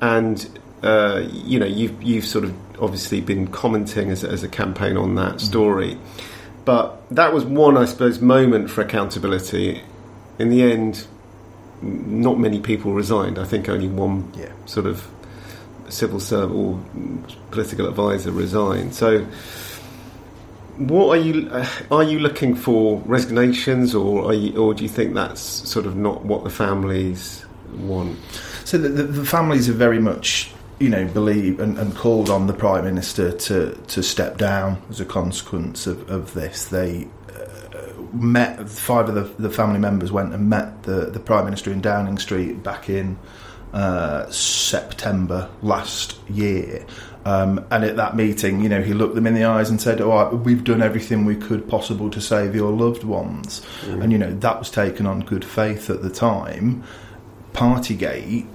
and 0.01 0.59
uh, 0.83 1.23
you 1.31 1.59
know, 1.59 1.65
you've 1.65 2.01
you've 2.03 2.25
sort 2.25 2.43
of 2.43 2.53
obviously 2.79 3.21
been 3.21 3.47
commenting 3.47 4.09
as, 4.11 4.23
as 4.23 4.43
a 4.43 4.47
campaign 4.49 4.97
on 4.97 5.15
that 5.15 5.41
story, 5.41 5.97
but 6.65 7.01
that 7.11 7.33
was 7.33 7.45
one, 7.45 7.77
I 7.77 7.85
suppose, 7.85 8.19
moment 8.19 8.69
for 8.69 8.81
accountability. 8.81 9.81
In 10.39 10.49
the 10.49 10.63
end, 10.63 11.07
not 11.81 12.39
many 12.39 12.59
people 12.59 12.93
resigned. 12.93 13.37
I 13.37 13.43
think 13.45 13.69
only 13.69 13.87
one 13.87 14.31
Yeah. 14.37 14.51
sort 14.65 14.85
of 14.85 15.07
civil 15.89 16.19
servant 16.19 16.55
or 16.55 16.79
political 17.51 17.87
advisor 17.87 18.31
resigned. 18.31 18.95
So, 18.95 19.25
what 20.77 21.17
are 21.17 21.21
you 21.21 21.47
uh, 21.51 21.65
are 21.91 22.03
you 22.03 22.19
looking 22.19 22.55
for 22.55 23.01
resignations, 23.05 23.95
or 23.95 24.25
are 24.25 24.33
you, 24.33 24.57
or 24.57 24.73
do 24.73 24.83
you 24.83 24.89
think 24.89 25.13
that's 25.13 25.39
sort 25.41 25.85
of 25.85 25.95
not 25.95 26.25
what 26.25 26.43
the 26.43 26.49
families 26.49 27.45
want? 27.77 28.17
So 28.65 28.77
the, 28.77 28.89
the, 28.89 29.03
the 29.03 29.25
families 29.25 29.69
are 29.69 29.73
very 29.73 29.99
much, 29.99 30.51
you 30.79 30.89
know, 30.89 31.05
believe 31.07 31.59
and, 31.59 31.77
and 31.77 31.95
called 31.95 32.29
on 32.29 32.47
the 32.47 32.53
prime 32.53 32.83
minister 32.83 33.31
to 33.31 33.75
to 33.87 34.03
step 34.03 34.37
down 34.37 34.81
as 34.89 34.99
a 34.99 35.05
consequence 35.05 35.87
of, 35.87 36.09
of 36.09 36.33
this. 36.33 36.65
They 36.65 37.07
uh, 37.29 38.01
met 38.13 38.69
five 38.69 39.07
of 39.09 39.15
the, 39.15 39.41
the 39.41 39.49
family 39.49 39.79
members 39.79 40.11
went 40.11 40.33
and 40.33 40.49
met 40.49 40.83
the 40.83 41.09
the 41.11 41.19
prime 41.19 41.45
minister 41.45 41.71
in 41.71 41.81
Downing 41.81 42.17
Street 42.17 42.61
back 42.61 42.89
in 42.89 43.17
uh, 43.73 44.29
September 44.29 45.49
last 45.61 46.17
year. 46.29 46.85
Um, 47.25 47.65
and 47.71 47.83
at 47.83 47.95
that 47.95 48.15
meeting, 48.15 48.61
you 48.61 48.69
know, 48.69 48.83
he 48.83 48.93
looked 48.93 49.15
them 49.15 49.25
in 49.25 49.33
the 49.33 49.45
eyes 49.45 49.69
and 49.69 49.81
said, 49.81 50.01
"All 50.01 50.09
right, 50.09 50.33
we've 50.33 50.63
done 50.63 50.83
everything 50.83 51.25
we 51.25 51.35
could 51.35 51.67
possible 51.69 52.09
to 52.11 52.21
save 52.21 52.53
your 52.53 52.71
loved 52.71 53.03
ones." 53.03 53.65
And 53.87 54.11
you 54.11 54.17
know 54.17 54.31
that 54.31 54.59
was 54.59 54.69
taken 54.69 55.05
on 55.05 55.21
good 55.21 55.45
faith 55.45 55.89
at 55.89 56.01
the 56.01 56.09
time. 56.09 56.83
Partygate 57.53 58.45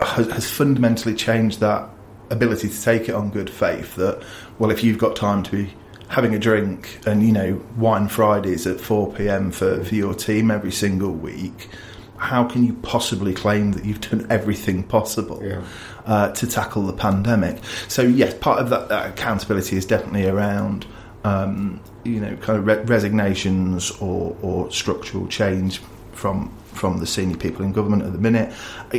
has, 0.00 0.30
has 0.30 0.50
fundamentally 0.50 1.14
changed 1.14 1.60
that 1.60 1.88
ability 2.30 2.68
to 2.68 2.82
take 2.82 3.08
it 3.08 3.14
on 3.14 3.30
good 3.30 3.50
faith. 3.50 3.96
That 3.96 4.22
well, 4.58 4.70
if 4.70 4.82
you've 4.84 4.98
got 4.98 5.16
time 5.16 5.42
to 5.44 5.50
be 5.50 5.74
having 6.08 6.34
a 6.34 6.38
drink 6.38 7.00
and 7.06 7.22
you 7.22 7.32
know 7.32 7.62
wine 7.76 8.08
Fridays 8.08 8.66
at 8.66 8.80
four 8.80 9.12
pm 9.12 9.50
for, 9.50 9.84
for 9.84 9.94
your 9.94 10.14
team 10.14 10.50
every 10.50 10.72
single 10.72 11.12
week, 11.12 11.68
how 12.16 12.44
can 12.44 12.64
you 12.64 12.74
possibly 12.74 13.34
claim 13.34 13.72
that 13.72 13.84
you've 13.84 14.00
done 14.00 14.26
everything 14.30 14.82
possible 14.82 15.40
Yeah. 15.42 15.62
uh, 16.06 16.32
to 16.32 16.46
tackle 16.46 16.82
the 16.82 16.92
pandemic? 16.92 17.58
So 17.88 18.02
yes, 18.02 18.34
part 18.34 18.58
of 18.60 18.70
that, 18.70 18.88
that 18.88 19.10
accountability 19.10 19.76
is 19.76 19.86
definitely 19.86 20.26
around. 20.26 20.86
Um, 21.24 21.80
you 22.04 22.20
know, 22.20 22.36
kind 22.36 22.58
of 22.58 22.66
re- 22.66 22.82
resignations 22.84 23.90
or, 24.00 24.34
or 24.40 24.70
structural 24.70 25.26
change 25.26 25.80
from 26.12 26.56
from 26.78 26.98
the 26.98 27.06
senior 27.06 27.36
people 27.36 27.64
in 27.64 27.72
government 27.72 28.04
at 28.04 28.12
the 28.12 28.18
minute. 28.18 28.52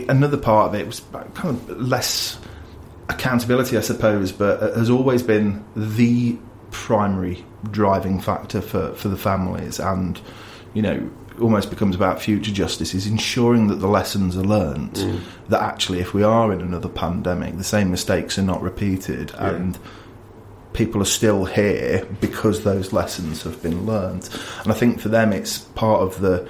Another 0.07 0.37
part 0.37 0.69
of 0.69 0.79
it 0.79 0.85
was 0.85 1.01
kind 1.33 1.55
of 1.55 1.81
less 1.81 2.37
accountability, 3.09 3.77
I 3.77 3.81
suppose, 3.81 4.31
but 4.31 4.61
uh, 4.61 4.77
has 4.77 4.89
always 4.89 5.23
been 5.23 5.63
the 5.75 6.37
primary 6.71 7.43
driving 7.71 8.19
factor 8.19 8.61
for, 8.61 8.93
for 8.93 9.07
the 9.07 9.17
families 9.17 9.79
and, 9.79 10.21
you 10.73 10.81
know, 10.81 11.09
almost 11.41 11.69
becomes 11.69 11.95
about 11.95 12.21
future 12.21 12.51
justice 12.51 12.93
is 12.93 13.07
ensuring 13.07 13.67
that 13.67 13.75
the 13.75 13.87
lessons 13.87 14.37
are 14.37 14.43
learnt, 14.43 14.95
that 15.47 15.61
actually 15.61 15.99
if 15.99 16.13
we 16.13 16.21
are 16.21 16.51
in 16.51 16.59
another 16.61 16.89
pandemic, 16.89 17.57
the 17.57 17.63
same 17.63 17.89
mistakes 17.89 18.37
are 18.37 18.43
not 18.43 18.61
repeated 18.61 19.31
and 19.35 19.79
people 20.73 21.01
are 21.01 21.05
still 21.05 21.45
here 21.45 22.05
because 22.21 22.63
those 22.63 22.93
lessons 22.93 23.43
have 23.43 23.61
been 23.63 23.85
learnt. 23.85 24.29
And 24.63 24.71
I 24.71 24.75
think 24.75 24.99
for 24.99 25.09
them 25.09 25.33
it's 25.33 25.59
part 25.59 26.01
of 26.01 26.19
the 26.21 26.47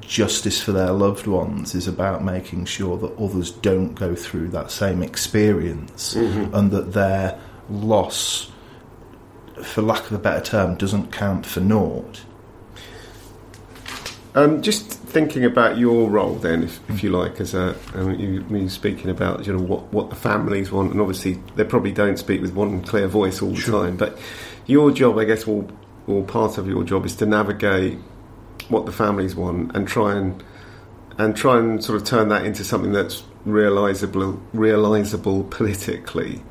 justice 0.00 0.60
for 0.60 0.72
their 0.72 0.90
loved 0.92 1.26
ones 1.26 1.74
is 1.74 1.86
about 1.86 2.24
making 2.24 2.64
sure 2.64 2.96
that 2.98 3.16
others 3.18 3.50
don't 3.50 3.94
go 3.94 4.14
through 4.14 4.48
that 4.48 4.70
same 4.70 5.02
experience 5.02 6.14
and 6.54 6.70
that 6.70 6.92
their 6.92 7.38
loss 7.70 8.50
for 9.62 9.82
lack 9.82 10.04
of 10.06 10.12
a 10.12 10.18
better 10.18 10.44
term 10.44 10.76
doesn't 10.76 11.12
count 11.12 11.46
for 11.46 11.60
naught 11.60 12.22
Um, 14.36 14.60
just 14.60 14.90
thinking 14.90 15.46
about 15.46 15.78
your 15.78 16.10
role, 16.10 16.34
then, 16.34 16.64
if, 16.64 16.90
if 16.90 17.02
you 17.02 17.08
like, 17.08 17.40
as 17.40 17.54
a 17.54 17.74
I 17.94 18.02
mean, 18.02 18.20
you, 18.20 18.44
you're 18.50 18.68
speaking 18.68 19.08
about 19.08 19.46
you 19.46 19.54
know 19.54 19.62
what, 19.62 19.90
what 19.94 20.10
the 20.10 20.16
families 20.16 20.70
want, 20.70 20.92
and 20.92 21.00
obviously 21.00 21.40
they 21.54 21.64
probably 21.64 21.92
don't 21.92 22.18
speak 22.18 22.42
with 22.42 22.52
one 22.52 22.82
clear 22.82 23.08
voice 23.08 23.40
all 23.40 23.52
the 23.52 23.62
time. 23.62 23.96
But 23.96 24.18
your 24.66 24.90
job, 24.90 25.16
I 25.16 25.24
guess, 25.24 25.48
or 25.48 25.66
or 26.06 26.22
part 26.22 26.58
of 26.58 26.68
your 26.68 26.84
job 26.84 27.06
is 27.06 27.16
to 27.16 27.24
navigate 27.24 27.98
what 28.68 28.86
the 28.86 28.92
families 28.92 29.34
want 29.34 29.74
and 29.76 29.86
try 29.86 30.14
and 30.14 30.42
and 31.18 31.34
try 31.36 31.58
and 31.58 31.82
sort 31.82 32.00
of 32.00 32.06
turn 32.06 32.28
that 32.28 32.44
into 32.44 32.64
something 32.64 32.92
that's 32.92 33.22
realizable 33.44 34.40
realizable 34.52 35.44
politically. 35.44 36.42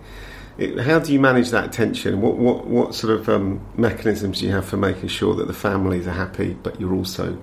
It, 0.57 0.79
how 0.79 0.99
do 0.99 1.11
you 1.11 1.19
manage 1.19 1.49
that 1.49 1.73
tension? 1.73 2.21
What 2.21 2.37
what 2.37 2.67
what 2.67 2.95
sort 2.95 3.13
of 3.19 3.27
um, 3.27 3.61
mechanisms 3.75 4.39
do 4.39 4.45
you 4.45 4.51
have 4.53 4.65
for 4.65 4.77
making 4.77 5.09
sure 5.09 5.35
that 5.35 5.47
the 5.47 5.53
families 5.53 6.07
are 6.07 6.13
happy, 6.13 6.53
but 6.53 6.79
you're 6.79 6.93
also 6.93 7.37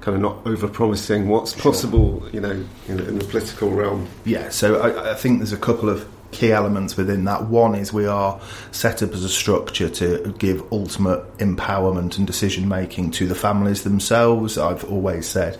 kind 0.00 0.16
of 0.16 0.22
not 0.22 0.46
over 0.46 0.66
promising 0.66 1.28
what's 1.28 1.54
possible, 1.54 2.26
you 2.32 2.40
know, 2.40 2.64
in, 2.88 2.98
in 3.00 3.18
the 3.18 3.24
political 3.24 3.70
realm? 3.70 4.08
Yeah, 4.24 4.48
so 4.48 4.80
I, 4.80 5.12
I 5.12 5.14
think 5.14 5.38
there's 5.38 5.52
a 5.52 5.58
couple 5.58 5.88
of 5.88 6.08
key 6.32 6.52
elements 6.52 6.96
within 6.96 7.24
that. 7.24 7.46
One 7.46 7.74
is 7.74 7.92
we 7.92 8.06
are 8.06 8.40
set 8.70 9.02
up 9.02 9.12
as 9.12 9.24
a 9.24 9.28
structure 9.28 9.88
to 9.88 10.34
give 10.38 10.72
ultimate 10.72 11.38
empowerment 11.38 12.18
and 12.18 12.26
decision 12.26 12.68
making 12.68 13.10
to 13.12 13.26
the 13.26 13.34
families 13.34 13.82
themselves. 13.84 14.56
I've 14.56 14.84
always 14.84 15.26
said, 15.26 15.58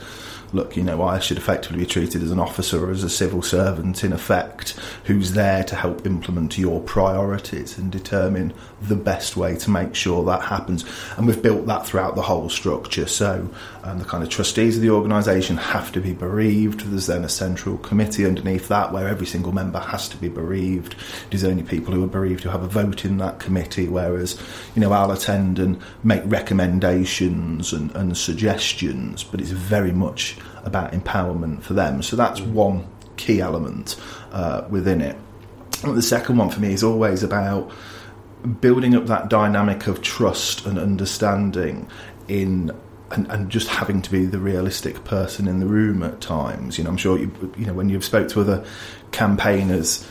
look, 0.52 0.76
you 0.76 0.82
know, 0.82 1.02
I 1.02 1.18
should 1.18 1.36
effectively 1.36 1.78
be 1.78 1.86
treated 1.86 2.22
as 2.22 2.30
an 2.30 2.40
officer 2.40 2.84
or 2.84 2.90
as 2.90 3.04
a 3.04 3.10
civil 3.10 3.42
servant, 3.42 4.04
in 4.04 4.12
effect, 4.12 4.74
who's 5.04 5.32
there 5.32 5.64
to 5.64 5.76
help 5.76 6.06
implement 6.06 6.58
your 6.58 6.80
priorities 6.80 7.78
and 7.78 7.90
determine 7.90 8.52
the 8.80 8.96
best 8.96 9.36
way 9.36 9.56
to 9.56 9.70
make 9.70 9.94
sure 9.94 10.24
that 10.24 10.42
happens. 10.42 10.84
And 11.16 11.26
we've 11.26 11.42
built 11.42 11.66
that 11.66 11.86
throughout 11.86 12.14
the 12.14 12.22
whole 12.22 12.48
structure. 12.48 13.06
So 13.06 13.48
um, 13.84 13.98
the 13.98 14.04
kind 14.04 14.22
of 14.22 14.30
trustees 14.30 14.76
of 14.76 14.82
the 14.82 14.90
organisation 14.90 15.56
have 15.56 15.92
to 15.92 16.00
be 16.00 16.12
bereaved. 16.12 16.80
There's 16.80 17.06
then 17.06 17.24
a 17.24 17.28
central 17.28 17.78
committee 17.78 18.26
underneath 18.26 18.68
that 18.68 18.92
where 18.92 19.08
every 19.08 19.26
single 19.26 19.52
member 19.52 19.78
has 19.78 20.08
to 20.10 20.16
be 20.16 20.28
bereaved. 20.28 20.96
It 21.28 21.34
is 21.34 21.44
only 21.44 21.62
people 21.62 21.92
who 21.92 22.02
are 22.04 22.08
bereaved 22.08 22.44
who 22.44 22.50
have 22.50 22.62
a 22.62 22.68
vote 22.68 23.04
in 23.04 23.18
that 23.18 23.38
committee, 23.38 23.88
whereas, 23.88 24.40
you 24.74 24.80
know, 24.80 24.92
I'll 24.92 25.12
attend 25.12 25.58
and 25.58 25.80
make 26.02 26.22
recommendations 26.24 27.72
and, 27.72 27.94
and 27.94 28.16
suggestions, 28.16 29.24
but 29.24 29.40
it's 29.40 29.50
very 29.50 29.92
much 29.92 30.38
about 30.64 30.92
empowerment 30.92 31.62
for 31.62 31.74
them. 31.74 32.02
So 32.02 32.16
that's 32.16 32.40
one 32.40 32.86
key 33.16 33.40
element 33.40 33.96
uh, 34.32 34.64
within 34.70 35.00
it. 35.00 35.16
The 35.82 36.02
second 36.02 36.36
one 36.36 36.50
for 36.50 36.60
me 36.60 36.72
is 36.72 36.82
always 36.82 37.22
about 37.22 37.70
building 38.60 38.94
up 38.94 39.06
that 39.06 39.28
dynamic 39.28 39.86
of 39.86 40.02
trust 40.02 40.66
and 40.66 40.78
understanding 40.78 41.88
in 42.28 42.72
and, 43.10 43.26
and 43.30 43.50
just 43.50 43.68
having 43.68 44.02
to 44.02 44.10
be 44.10 44.24
the 44.24 44.38
realistic 44.38 45.04
person 45.04 45.48
in 45.48 45.58
the 45.58 45.66
room 45.66 46.02
at 46.02 46.20
times. 46.20 46.78
You 46.78 46.84
know, 46.84 46.90
I'm 46.90 46.96
sure 46.96 47.18
you 47.18 47.52
you 47.56 47.66
know 47.66 47.74
when 47.74 47.88
you've 47.88 48.04
spoke 48.04 48.28
to 48.28 48.40
other 48.40 48.64
campaigners, 49.10 50.06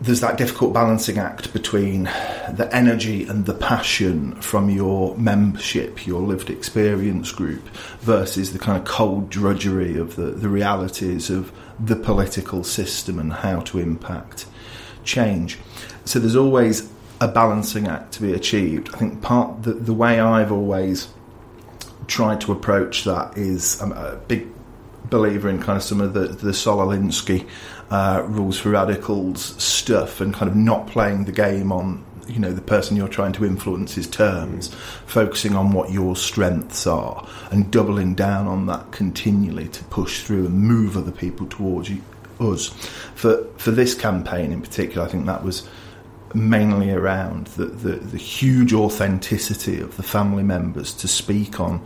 there's 0.00 0.20
that 0.20 0.36
difficult 0.36 0.74
balancing 0.74 1.18
act 1.18 1.52
between 1.52 2.04
the 2.04 2.68
energy 2.72 3.24
and 3.24 3.46
the 3.46 3.54
passion 3.54 4.40
from 4.42 4.68
your 4.68 5.16
membership, 5.16 6.06
your 6.06 6.20
lived 6.20 6.50
experience 6.50 7.32
group, 7.32 7.66
versus 8.00 8.52
the 8.52 8.58
kind 8.58 8.78
of 8.78 8.84
cold 8.84 9.30
drudgery 9.30 9.96
of 9.96 10.16
the, 10.16 10.30
the 10.30 10.48
realities 10.48 11.30
of 11.30 11.52
the 11.80 11.96
political 11.96 12.62
system 12.62 13.18
and 13.18 13.32
how 13.32 13.60
to 13.60 13.78
impact 13.78 14.46
change. 15.04 15.58
So 16.04 16.18
there's 16.18 16.36
always 16.36 16.90
a 17.20 17.28
balancing 17.28 17.86
act 17.88 18.12
to 18.12 18.22
be 18.22 18.32
achieved. 18.32 18.94
I 18.94 18.98
think 18.98 19.22
part 19.22 19.62
the, 19.62 19.72
the 19.72 19.94
way 19.94 20.20
I've 20.20 20.52
always 20.52 21.08
tried 22.06 22.40
to 22.42 22.52
approach 22.52 23.04
that 23.04 23.36
is 23.36 23.80
I'm 23.80 23.92
a 23.92 24.16
big 24.28 24.46
believer 25.10 25.48
in 25.48 25.62
kind 25.62 25.76
of 25.76 25.82
some 25.82 26.00
of 26.00 26.14
the 26.14 26.28
the 26.28 26.52
Saul 26.52 26.78
Alinsky 26.78 27.48
uh, 27.90 28.22
rules 28.26 28.58
for 28.58 28.70
radicals 28.70 29.62
stuff 29.62 30.20
and 30.20 30.34
kind 30.34 30.50
of 30.50 30.56
not 30.56 30.88
playing 30.88 31.24
the 31.24 31.32
game 31.32 31.72
on 31.72 32.04
you 32.28 32.38
know 32.40 32.52
the 32.52 32.60
person 32.60 32.96
you're 32.96 33.08
trying 33.08 33.32
to 33.32 33.44
influence's 33.44 34.06
terms, 34.08 34.74
focusing 35.06 35.54
on 35.54 35.72
what 35.72 35.90
your 35.90 36.16
strengths 36.16 36.86
are 36.86 37.26
and 37.50 37.70
doubling 37.70 38.14
down 38.14 38.46
on 38.46 38.66
that 38.66 38.90
continually 38.90 39.68
to 39.68 39.84
push 39.84 40.22
through 40.24 40.46
and 40.46 40.54
move 40.54 40.96
other 40.96 41.12
people 41.12 41.46
towards 41.46 41.88
you, 41.88 42.02
us. 42.40 42.68
For 43.14 43.44
for 43.56 43.70
this 43.70 43.94
campaign 43.94 44.52
in 44.52 44.60
particular, 44.60 45.06
I 45.06 45.10
think 45.10 45.26
that 45.26 45.44
was 45.44 45.68
mainly 46.34 46.90
around 46.90 47.46
the, 47.48 47.66
the, 47.66 47.96
the 47.96 48.18
huge 48.18 48.72
authenticity 48.72 49.80
of 49.80 49.96
the 49.96 50.02
family 50.02 50.42
members 50.42 50.92
to 50.94 51.08
speak 51.08 51.60
on 51.60 51.84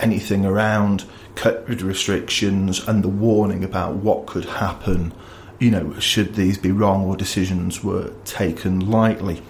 anything 0.00 0.44
around 0.44 1.04
COVID 1.36 1.82
restrictions 1.82 2.86
and 2.86 3.02
the 3.02 3.08
warning 3.08 3.64
about 3.64 3.94
what 3.96 4.26
could 4.26 4.44
happen, 4.44 5.12
you 5.58 5.70
know, 5.70 5.98
should 5.98 6.34
these 6.34 6.58
be 6.58 6.72
wrong 6.72 7.04
or 7.06 7.16
decisions 7.16 7.82
were 7.82 8.12
taken 8.24 8.90
lightly. 8.90 9.42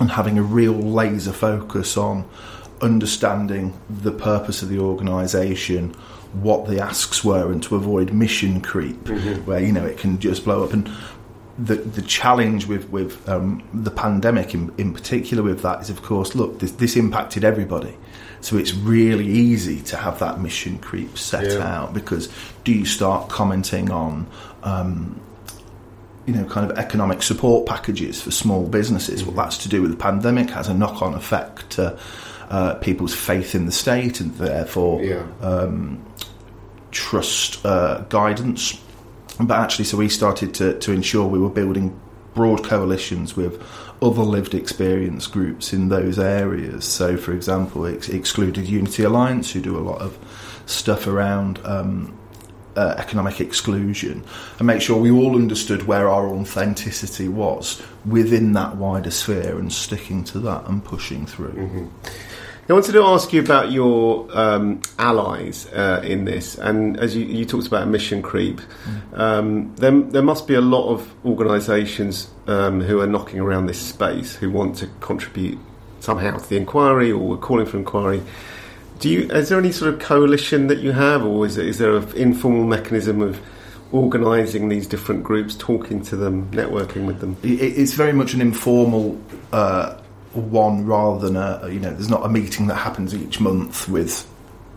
and 0.00 0.10
having 0.10 0.38
a 0.38 0.42
real 0.42 0.72
laser 0.72 1.32
focus 1.32 1.96
on 1.96 2.28
understanding 2.80 3.72
the 3.88 4.10
purpose 4.10 4.62
of 4.62 4.68
the 4.68 4.78
organisation, 4.78 5.90
what 6.32 6.66
the 6.66 6.80
asks 6.80 7.24
were, 7.24 7.52
and 7.52 7.62
to 7.62 7.76
avoid 7.76 8.12
mission 8.12 8.60
creep, 8.60 9.02
mm-hmm. 9.04 9.44
where 9.44 9.60
you 9.60 9.72
know 9.72 9.84
it 9.84 9.98
can 9.98 10.18
just 10.18 10.44
blow 10.44 10.64
up. 10.64 10.72
And 10.72 10.90
the 11.58 11.76
the 11.76 12.02
challenge 12.02 12.66
with 12.66 12.88
with 12.90 13.28
um, 13.28 13.62
the 13.72 13.90
pandemic 13.90 14.54
in, 14.54 14.72
in 14.78 14.92
particular 14.92 15.42
with 15.42 15.62
that 15.62 15.82
is, 15.82 15.90
of 15.90 16.02
course, 16.02 16.34
look, 16.34 16.58
this, 16.58 16.72
this 16.72 16.96
impacted 16.96 17.44
everybody. 17.44 17.96
So 18.40 18.56
it's 18.58 18.74
really 18.74 19.26
easy 19.26 19.80
to 19.82 19.96
have 19.96 20.18
that 20.18 20.40
mission 20.40 20.78
creep 20.78 21.16
set 21.16 21.44
yeah. 21.44 21.78
out 21.78 21.94
because 21.94 22.28
do 22.62 22.72
you 22.72 22.84
start 22.84 23.30
commenting 23.30 23.90
on 23.90 24.26
um, 24.62 25.18
you 26.26 26.34
know, 26.34 26.44
kind 26.46 26.70
of 26.70 26.78
economic 26.78 27.22
support 27.22 27.66
packages 27.66 28.22
for 28.22 28.30
small 28.30 28.66
businesses. 28.66 29.24
Well, 29.24 29.34
that's 29.34 29.58
to 29.58 29.68
do 29.68 29.82
with 29.82 29.90
the 29.90 29.96
pandemic, 29.96 30.50
has 30.50 30.68
a 30.68 30.74
knock 30.74 31.02
on 31.02 31.14
effect 31.14 31.70
to 31.70 31.98
uh, 32.48 32.74
people's 32.76 33.14
faith 33.14 33.54
in 33.54 33.66
the 33.66 33.72
state 33.72 34.20
and 34.20 34.34
therefore 34.34 35.02
yeah. 35.02 35.26
um, 35.40 36.04
trust 36.90 37.64
uh, 37.66 38.00
guidance. 38.08 38.80
But 39.40 39.58
actually, 39.58 39.86
so 39.86 39.96
we 39.96 40.08
started 40.08 40.54
to, 40.54 40.78
to 40.78 40.92
ensure 40.92 41.26
we 41.26 41.38
were 41.38 41.50
building 41.50 41.98
broad 42.34 42.64
coalitions 42.64 43.36
with 43.36 43.62
other 44.02 44.22
lived 44.22 44.54
experience 44.54 45.26
groups 45.26 45.72
in 45.72 45.88
those 45.88 46.18
areas. 46.18 46.84
So, 46.84 47.16
for 47.16 47.32
example, 47.32 47.86
ex- 47.86 48.08
excluded 48.08 48.68
Unity 48.68 49.04
Alliance, 49.04 49.52
who 49.52 49.60
do 49.60 49.76
a 49.76 49.80
lot 49.80 50.00
of 50.00 50.18
stuff 50.66 51.06
around 51.06 51.60
um, 51.64 52.16
uh, 52.76 52.94
economic 52.98 53.40
exclusion 53.40 54.24
and 54.58 54.66
make 54.66 54.82
sure 54.82 54.96
we 55.00 55.10
all 55.10 55.36
understood 55.36 55.84
where 55.84 56.08
our 56.08 56.28
authenticity 56.28 57.28
was 57.28 57.80
within 58.04 58.52
that 58.52 58.76
wider 58.76 59.10
sphere 59.10 59.58
and 59.58 59.72
sticking 59.72 60.24
to 60.24 60.38
that 60.40 60.66
and 60.66 60.84
pushing 60.84 61.26
through. 61.26 61.52
Mm-hmm. 61.52 61.86
I 62.66 62.72
wanted 62.72 62.92
to 62.92 63.02
ask 63.02 63.30
you 63.34 63.42
about 63.42 63.72
your 63.72 64.26
um, 64.32 64.80
allies 64.98 65.66
uh, 65.66 66.00
in 66.02 66.24
this, 66.24 66.56
and 66.56 66.98
as 66.98 67.14
you, 67.14 67.26
you, 67.26 67.44
talked 67.44 67.66
about 67.66 67.88
mission 67.88 68.22
creep, 68.22 68.58
um, 69.12 69.74
there, 69.76 69.90
there, 69.90 70.22
must 70.22 70.46
be 70.46 70.54
a 70.54 70.62
lot 70.62 70.88
of 70.88 71.14
organisations 71.26 72.30
um, 72.46 72.80
who 72.80 73.00
are 73.00 73.06
knocking 73.06 73.38
around 73.38 73.66
this 73.66 73.78
space 73.78 74.34
who 74.36 74.50
want 74.50 74.76
to 74.76 74.86
contribute 75.00 75.58
somehow 76.00 76.38
to 76.38 76.48
the 76.48 76.56
inquiry 76.56 77.12
or 77.12 77.34
are 77.34 77.38
calling 77.38 77.66
for 77.66 77.76
inquiry. 77.76 78.22
Do 78.98 79.10
you? 79.10 79.30
Is 79.30 79.50
there 79.50 79.58
any 79.58 79.72
sort 79.72 79.92
of 79.92 80.00
coalition 80.00 80.68
that 80.68 80.78
you 80.78 80.92
have, 80.92 81.22
or 81.22 81.44
is, 81.44 81.58
it, 81.58 81.66
is 81.66 81.76
there 81.76 81.94
an 81.94 82.16
informal 82.16 82.64
mechanism 82.64 83.20
of 83.20 83.42
organising 83.92 84.70
these 84.70 84.86
different 84.86 85.22
groups, 85.22 85.54
talking 85.54 86.00
to 86.04 86.16
them, 86.16 86.50
networking 86.50 87.04
with 87.04 87.20
them? 87.20 87.36
It's 87.42 87.92
very 87.92 88.14
much 88.14 88.32
an 88.32 88.40
informal 88.40 89.20
uh, 89.52 89.98
one, 90.40 90.86
rather 90.86 91.26
than 91.26 91.36
a 91.36 91.68
you 91.68 91.80
know. 91.80 91.90
There's 91.90 92.10
not 92.10 92.24
a 92.24 92.28
meeting 92.28 92.66
that 92.68 92.76
happens 92.76 93.14
each 93.14 93.40
month 93.40 93.88
with 93.88 94.28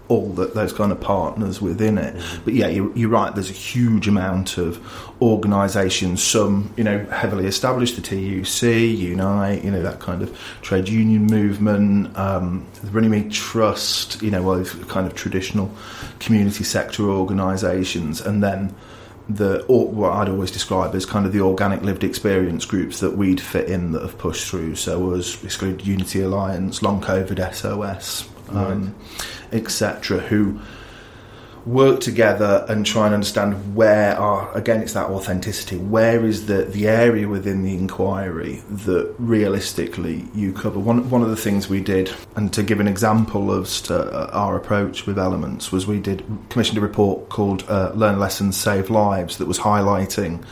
all 0.07 0.29
that 0.29 0.53
those 0.53 0.73
kind 0.73 0.91
of 0.91 0.99
partners 0.99 1.61
within 1.61 1.97
it. 1.97 2.15
Mm-hmm. 2.15 2.43
But 2.43 2.53
yeah, 2.53 2.67
you're, 2.67 2.95
you're, 2.95 3.09
right. 3.09 3.33
There's 3.33 3.49
a 3.49 3.53
huge 3.53 4.07
amount 4.07 4.57
of 4.57 4.81
organisations. 5.21 6.23
Some, 6.23 6.73
you 6.77 6.83
know, 6.83 7.05
heavily 7.05 7.45
established, 7.45 7.95
the 7.95 8.01
TUC, 8.01 8.63
Unite, 8.63 9.63
you 9.63 9.71
know, 9.71 9.81
that 9.81 9.99
kind 9.99 10.21
of 10.21 10.37
trade 10.61 10.87
union 10.87 11.25
movement, 11.25 12.17
um, 12.17 12.65
the 12.81 12.91
Runnymede 12.91 13.31
Trust, 13.31 14.21
you 14.21 14.31
know, 14.31 14.41
well, 14.41 14.63
kind 14.87 15.07
of 15.07 15.15
traditional 15.15 15.71
community 16.19 16.63
sector 16.63 17.09
organisations, 17.09 18.21
and 18.21 18.43
then 18.43 18.73
the 19.29 19.63
or 19.65 19.87
what 19.87 20.13
I'd 20.13 20.29
always 20.29 20.51
describe 20.51 20.95
as 20.95 21.05
kind 21.05 21.25
of 21.25 21.33
the 21.33 21.41
organic 21.41 21.81
lived 21.81 22.03
experience 22.03 22.65
groups 22.65 22.99
that 23.01 23.17
we'd 23.17 23.41
fit 23.41 23.67
in 23.67 23.91
that 23.91 24.01
have 24.01 24.17
pushed 24.17 24.49
through. 24.49 24.75
So 24.75 24.99
was 24.99 25.43
excluded 25.43 25.85
Unity 25.85 26.21
Alliance, 26.21 26.81
Long 26.81 27.01
COVID 27.01 27.53
SOS, 27.53 28.27
um, 28.49 28.95
right. 29.13 29.53
etc., 29.53 30.19
who 30.19 30.59
work 31.67 31.99
together 31.99 32.65
and 32.69 32.85
try 32.85 33.05
and 33.05 33.13
understand 33.13 33.75
where 33.75 34.17
are 34.17 34.55
again 34.57 34.81
it's 34.81 34.93
that 34.93 35.09
authenticity. 35.09 35.77
Where 35.77 36.25
is 36.25 36.45
the 36.45 36.63
the 36.63 36.87
area 36.87 37.27
within 37.27 37.63
the 37.63 37.73
inquiry 37.73 38.63
that 38.69 39.13
realistically 39.19 40.25
you 40.33 40.53
cover? 40.53 40.79
One 40.79 41.09
one 41.09 41.21
of 41.21 41.29
the 41.29 41.35
things 41.35 41.67
we 41.67 41.81
did 41.81 42.11
and 42.35 42.53
to 42.53 42.63
give 42.63 42.79
an 42.79 42.87
example 42.87 43.51
of 43.51 43.67
uh, 43.91 44.29
our 44.31 44.55
approach 44.55 45.05
with 45.05 45.19
elements 45.19 45.71
was 45.71 45.85
we 45.85 45.99
did 45.99 46.23
commissioned 46.49 46.77
a 46.77 46.81
report 46.81 47.27
called 47.29 47.65
uh, 47.67 47.91
learn 47.93 48.17
lessons 48.17 48.55
save 48.55 48.89
lives 48.89 49.37
that 49.37 49.47
was 49.47 49.59
highlighting 49.59 50.43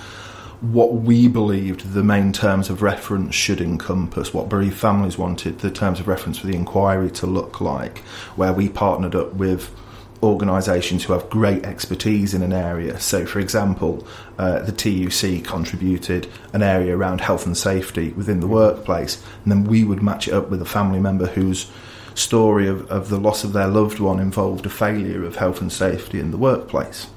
what 0.62 0.94
we 0.94 1.28
believed 1.28 1.94
the 1.94 2.04
main 2.04 2.32
terms 2.32 2.70
of 2.70 2.82
reference 2.82 3.36
should 3.36 3.62
encompass, 3.62 4.34
what 4.34 4.50
bereaved 4.50 4.78
families 4.78 5.18
wanted 5.18 5.60
the 5.60 5.70
terms 5.70 6.00
of 6.00 6.08
reference 6.08 6.38
for 6.40 6.48
the 6.48 6.56
inquiry 6.56 7.12
to 7.12 7.28
look 7.28 7.62
like, 7.62 8.00
where 8.36 8.54
we 8.54 8.70
partnered 8.70 9.16
up 9.16 9.34
with 9.34 9.70
organisations 10.24 11.04
who 11.04 11.14
have 11.14 11.30
great 11.30 11.64
expertise 11.66 12.34
in 12.34 12.42
an 12.42 12.54
area. 12.54 13.00
So, 13.00 13.26
for 13.26 13.40
example, 13.40 14.06
uh, 14.38 14.60
the 14.60 14.72
TUC 14.72 15.44
contributed 15.44 16.28
an 16.54 16.64
area 16.64 16.96
around 16.96 17.22
health 17.22 17.46
and 17.46 17.58
safety 17.58 18.12
within 18.14 18.40
the 18.40 18.48
workplace, 18.48 19.22
and 19.44 19.52
then 19.52 19.64
we 19.66 19.84
would 19.84 20.02
match 20.02 20.28
it 20.28 20.34
up 20.34 20.50
with 20.50 20.62
a 20.62 20.66
family 20.66 21.00
member 21.00 21.28
whose 21.28 21.72
story 22.16 22.68
of, 22.68 22.90
of 22.90 23.10
the 23.10 23.20
loss 23.20 23.44
of 23.44 23.54
their 23.54 23.68
loved 23.68 24.00
one 24.00 24.20
involved 24.20 24.66
a 24.66 24.70
failure 24.70 25.24
of 25.24 25.36
health 25.36 25.62
and 25.62 25.72
safety 25.72 26.20
in 26.20 26.32
the 26.32 26.38
workplace 26.38 27.08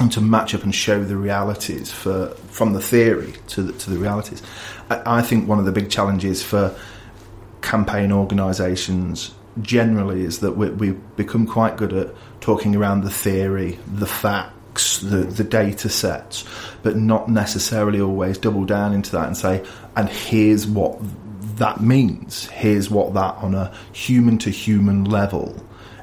and 0.00 0.10
to 0.12 0.20
match 0.20 0.54
up 0.54 0.64
and 0.64 0.74
show 0.74 1.04
the 1.04 1.16
realities 1.16 1.90
for 1.90 2.28
from 2.48 2.72
the 2.72 2.80
theory 2.80 3.34
to 3.48 3.62
the, 3.62 3.72
to 3.72 3.90
the 3.90 3.96
realities. 3.96 4.42
I, 4.90 5.18
I 5.18 5.22
think 5.22 5.48
one 5.48 5.58
of 5.58 5.64
the 5.64 5.72
big 5.72 5.90
challenges 5.90 6.42
for 6.42 6.76
campaign 7.62 8.12
organisations 8.12 9.34
generally 9.62 10.24
is 10.24 10.40
that 10.40 10.52
we, 10.52 10.70
we've 10.70 11.16
become 11.16 11.46
quite 11.46 11.76
good 11.76 11.92
at 11.92 12.14
talking 12.40 12.74
around 12.74 13.02
the 13.02 13.10
theory, 13.10 13.78
the 13.86 14.06
facts, 14.06 14.98
the, 15.00 15.18
the 15.18 15.44
data 15.44 15.88
sets, 15.88 16.44
but 16.82 16.96
not 16.96 17.28
necessarily 17.28 18.00
always 18.00 18.38
double 18.38 18.64
down 18.64 18.92
into 18.92 19.12
that 19.12 19.26
and 19.26 19.36
say, 19.36 19.64
and 19.96 20.08
here's 20.08 20.66
what 20.66 20.98
that 21.56 21.80
means. 21.80 22.46
Here's 22.46 22.90
what 22.90 23.14
that 23.14 23.36
on 23.36 23.54
a 23.54 23.72
human 23.92 24.38
to 24.38 24.50
human 24.50 25.04
level 25.04 25.54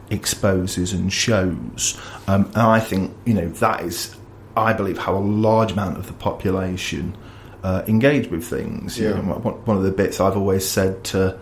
exposes 0.10 0.94
and 0.94 1.12
shows. 1.12 2.00
Um, 2.28 2.46
and 2.48 2.58
I 2.58 2.80
think, 2.80 3.14
you 3.26 3.34
know, 3.34 3.50
that 3.50 3.82
is, 3.82 4.16
I 4.56 4.74
believe, 4.74 4.98
how 4.98 5.16
a 5.16 5.20
large 5.20 5.74
amount 5.74 5.98
of 5.98 6.08
the 6.08 6.14
population 6.14 7.18
uh, 7.64 7.84
engage 7.88 8.30
with 8.30 8.44
things. 8.44 8.98
Yeah. 8.98 9.10
You 9.10 9.16
know, 9.24 9.34
one 9.66 9.78
of 9.78 9.84
the 9.84 9.92
bits 9.92 10.20
I've 10.20 10.38
always 10.38 10.68
said 10.68 11.04
to 11.06 11.38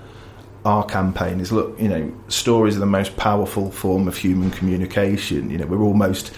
our 0.65 0.85
campaign 0.85 1.39
is 1.39 1.51
look, 1.51 1.79
you 1.79 1.87
know, 1.87 2.11
stories 2.27 2.75
are 2.75 2.79
the 2.79 2.85
most 2.85 3.15
powerful 3.17 3.71
form 3.71 4.07
of 4.07 4.17
human 4.17 4.51
communication. 4.51 5.49
You 5.49 5.57
know, 5.57 5.65
we're 5.65 5.81
almost 5.81 6.33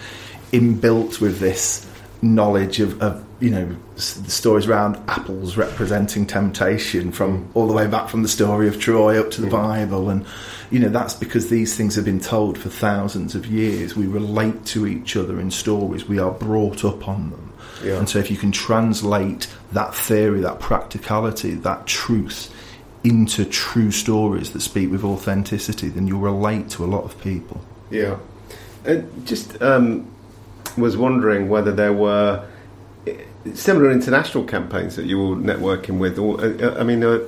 inbuilt 0.52 1.20
with 1.20 1.38
this 1.38 1.88
knowledge 2.22 2.78
of, 2.78 3.02
of 3.02 3.24
you 3.40 3.50
know 3.50 3.76
the 3.96 4.00
stories 4.00 4.66
around 4.68 4.96
apples 5.08 5.56
representing 5.56 6.24
temptation 6.24 7.10
from 7.10 7.50
all 7.54 7.66
the 7.66 7.72
way 7.72 7.88
back 7.88 8.08
from 8.08 8.22
the 8.22 8.28
story 8.28 8.68
of 8.68 8.78
Troy 8.78 9.20
up 9.20 9.32
to 9.32 9.40
the 9.40 9.48
Bible. 9.48 10.08
And 10.08 10.24
you 10.70 10.78
know 10.78 10.88
that's 10.88 11.14
because 11.14 11.50
these 11.50 11.76
things 11.76 11.96
have 11.96 12.04
been 12.04 12.20
told 12.20 12.56
for 12.56 12.68
thousands 12.68 13.34
of 13.34 13.46
years. 13.46 13.96
We 13.96 14.06
relate 14.06 14.64
to 14.66 14.86
each 14.86 15.16
other 15.16 15.40
in 15.40 15.50
stories. 15.50 16.06
We 16.08 16.20
are 16.20 16.30
brought 16.30 16.84
up 16.84 17.08
on 17.08 17.30
them. 17.30 17.52
Yeah. 17.82 17.98
and 17.98 18.08
so 18.08 18.20
if 18.20 18.30
you 18.30 18.36
can 18.36 18.52
translate 18.52 19.48
that 19.72 19.92
theory 19.92 20.40
that 20.42 20.60
practicality 20.60 21.54
that 21.54 21.84
truth 21.88 22.54
into 23.04 23.44
true 23.44 23.90
stories 23.90 24.52
that 24.52 24.60
speak 24.60 24.90
with 24.90 25.04
authenticity 25.04 25.88
then 25.88 26.06
you'll 26.06 26.20
relate 26.20 26.68
to 26.70 26.84
a 26.84 26.86
lot 26.86 27.04
of 27.04 27.20
people 27.20 27.60
yeah 27.90 28.16
and 28.84 29.26
just 29.26 29.60
um, 29.62 30.08
was 30.76 30.96
wondering 30.96 31.48
whether 31.48 31.72
there 31.72 31.92
were 31.92 32.44
similar 33.54 33.90
international 33.90 34.44
campaigns 34.44 34.96
that 34.96 35.06
you 35.06 35.18
were 35.18 35.36
networking 35.36 35.98
with. 35.98 36.18
Or, 36.18 36.40
uh, 36.40 36.78
I 36.78 36.84
mean, 36.84 37.02
uh, 37.02 37.20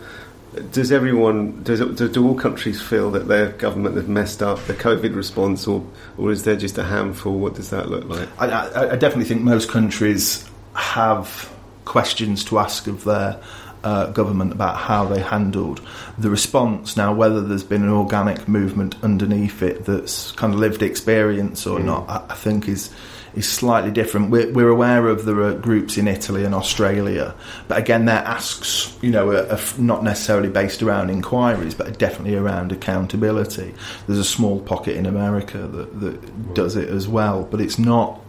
does 0.72 0.92
everyone, 0.92 1.62
does 1.64 1.80
do, 1.80 2.08
do 2.08 2.26
all 2.26 2.34
countries 2.34 2.80
feel 2.80 3.10
that 3.12 3.26
their 3.26 3.50
government 3.52 3.96
have 3.96 4.08
messed 4.08 4.42
up 4.42 4.64
the 4.66 4.74
COVID 4.74 5.14
response, 5.16 5.66
or 5.66 5.84
or 6.16 6.30
is 6.30 6.44
there 6.44 6.56
just 6.56 6.78
a 6.78 6.84
handful? 6.84 7.38
What 7.38 7.54
does 7.54 7.70
that 7.70 7.88
look 7.88 8.04
like? 8.04 8.28
I, 8.40 8.46
I, 8.46 8.92
I 8.92 8.96
definitely 8.96 9.24
think 9.24 9.42
most 9.42 9.68
countries 9.68 10.48
have 10.74 11.52
questions 11.84 12.44
to 12.44 12.58
ask 12.58 12.86
of 12.86 13.04
their 13.04 13.40
uh, 13.84 14.06
government 14.10 14.50
about 14.50 14.76
how 14.76 15.04
they 15.04 15.20
handled 15.20 15.80
the 16.18 16.30
response. 16.30 16.96
Now, 16.96 17.14
whether 17.14 17.40
there's 17.40 17.62
been 17.62 17.82
an 17.82 17.90
organic 17.90 18.48
movement 18.48 18.96
underneath 19.02 19.62
it 19.62 19.84
that's 19.84 20.32
kind 20.32 20.54
of 20.54 20.58
lived 20.58 20.82
experience 20.82 21.66
or 21.66 21.78
mm. 21.78 21.84
not, 21.84 22.08
I, 22.08 22.24
I 22.30 22.34
think 22.34 22.68
is 22.68 22.90
is 23.34 23.48
slightly 23.48 23.90
different. 23.90 24.30
We're, 24.30 24.52
we're 24.52 24.68
aware 24.68 25.08
of 25.08 25.24
there 25.24 25.40
are 25.42 25.54
groups 25.54 25.98
in 25.98 26.06
Italy 26.06 26.44
and 26.44 26.54
Australia, 26.54 27.34
but 27.66 27.78
again, 27.78 28.04
their 28.04 28.18
asks, 28.18 28.96
you 29.02 29.10
know, 29.10 29.30
are, 29.30 29.50
are 29.50 29.60
not 29.76 30.04
necessarily 30.04 30.48
based 30.48 30.82
around 30.82 31.10
inquiries, 31.10 31.74
but 31.74 31.88
are 31.88 31.98
definitely 31.98 32.36
around 32.36 32.70
accountability. 32.70 33.74
There's 34.06 34.20
a 34.20 34.24
small 34.24 34.60
pocket 34.60 34.96
in 34.96 35.04
America 35.04 35.58
that, 35.58 36.00
that 36.00 36.54
does 36.54 36.76
it 36.76 36.88
as 36.88 37.08
well, 37.08 37.42
but 37.42 37.60
it's 37.60 37.78
not 37.78 38.20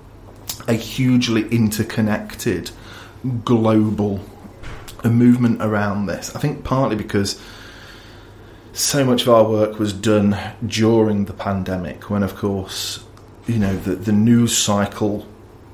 a 0.67 0.73
hugely 0.73 1.47
interconnected 1.49 2.71
global 3.43 4.19
a 5.05 5.09
movement 5.09 5.61
around 5.61 6.07
this. 6.07 6.35
I 6.35 6.39
think 6.39 6.63
partly 6.63 6.95
because 6.97 7.39
so 8.73 9.05
much 9.05 9.21
of 9.21 9.29
our 9.29 9.43
work 9.47 9.79
was 9.79 9.93
done 9.93 10.37
during 10.65 11.25
the 11.25 11.33
pandemic, 11.33 12.09
when 12.09 12.23
of 12.23 12.35
course, 12.35 13.03
you 13.47 13.57
know, 13.59 13.75
the, 13.77 13.95
the 13.95 14.11
news 14.11 14.57
cycle, 14.57 15.25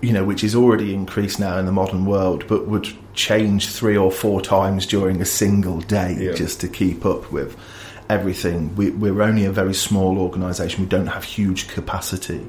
you 0.01 0.13
know, 0.13 0.23
which 0.23 0.43
is 0.43 0.53
already 0.53 0.93
increased 0.93 1.39
now 1.39 1.57
in 1.57 1.65
the 1.65 1.71
modern 1.71 2.05
world, 2.05 2.45
but 2.47 2.67
would 2.67 2.87
change 3.13 3.67
three 3.69 3.97
or 3.97 4.11
four 4.11 4.41
times 4.41 4.85
during 4.85 5.21
a 5.21 5.25
single 5.25 5.79
day 5.81 6.15
Yeah. 6.19 6.33
just 6.33 6.61
to 6.61 6.67
keep 6.67 7.05
up 7.05 7.31
with 7.31 7.57
everything. 8.09 8.75
We, 8.75 8.91
we're 8.91 9.21
only 9.21 9.45
a 9.45 9.51
very 9.51 9.73
small 9.73 10.19
organisation. 10.19 10.83
We 10.83 10.89
don't 10.89 11.07
have 11.07 11.23
huge 11.23 11.69
capacity 11.69 12.45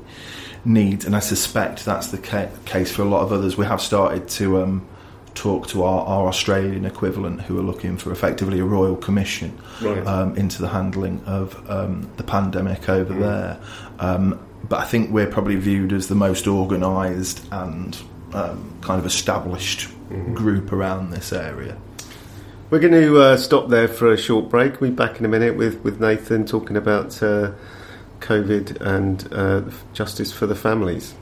needs, 0.65 1.05
and 1.07 1.17
I 1.17 1.21
suspect 1.21 1.85
that's 1.85 2.09
the 2.09 2.19
ca- 2.19 2.49
case 2.65 2.93
for 2.95 3.03
a 3.03 3.07
lot 3.07 3.23
of 3.23 3.33
others. 3.33 3.57
We 3.57 3.65
have 3.67 3.81
started 3.81 4.29
to 4.31 4.63
um, 4.63 4.87
talk 5.35 5.67
to 5.69 5.83
our, 5.83 6.05
our 6.07 6.27
Australian 6.29 6.85
equivalent, 6.85 7.43
who 7.43 7.59
are 7.59 7.63
looking 7.63 7.97
for 7.97 8.13
effectively 8.13 8.59
a 8.61 8.65
royal 8.65 8.97
commission 8.97 9.59
Right. 9.81 10.07
um, 10.07 10.37
into 10.37 10.61
the 10.61 10.69
handling 10.69 11.23
of 11.27 11.59
um, 11.71 12.11
the 12.17 12.23
pandemic 12.23 12.89
over 12.89 13.15
there. 13.15 13.59
Um, 13.99 14.39
but 14.69 14.81
I 14.81 14.85
think 14.85 15.11
we're 15.11 15.27
probably 15.27 15.57
viewed 15.57 15.93
as 15.93 16.09
the 16.09 16.15
most 16.15 16.47
organised 16.47 17.45
and 17.51 17.97
um, 18.33 18.73
kind 18.81 18.99
of 19.01 19.07
established 19.07 19.89
group 20.35 20.73
around 20.73 21.11
this 21.11 21.33
area. 21.33 21.77
We're 22.71 22.79
going 22.81 22.93
to 22.93 23.21
uh, 23.21 23.37
stop 23.37 23.69
there 23.69 23.89
for 23.89 24.13
a 24.13 24.17
short 24.17 24.49
break. 24.49 24.81
We'll 24.81 24.91
be 24.91 24.97
back 24.97 25.19
in 25.19 25.25
a 25.25 25.29
minute 25.29 25.57
with, 25.57 25.83
with 25.83 26.01
Nathan 26.01 26.47
talking 26.47 26.77
about 26.77 27.23
uh, 27.23 27.53
COVID 28.21 28.81
and 28.81 29.29
uh, 29.33 29.63
justice 29.93 30.33
for 30.33 30.47
the 30.47 30.55
families. 30.55 31.15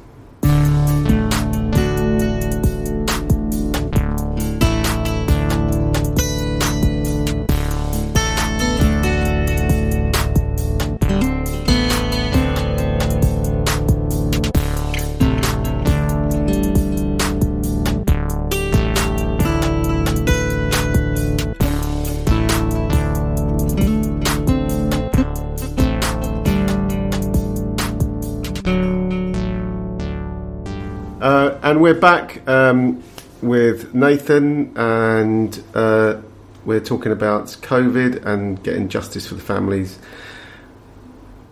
Nathan, 34.11 34.77
and 34.77 35.62
uh, 35.73 36.20
we're 36.64 36.81
talking 36.81 37.12
about 37.12 37.44
COVID 37.46 38.27
and 38.27 38.61
getting 38.64 38.88
justice 38.88 39.29
for 39.29 39.37
the 39.37 39.40
families. 39.40 40.01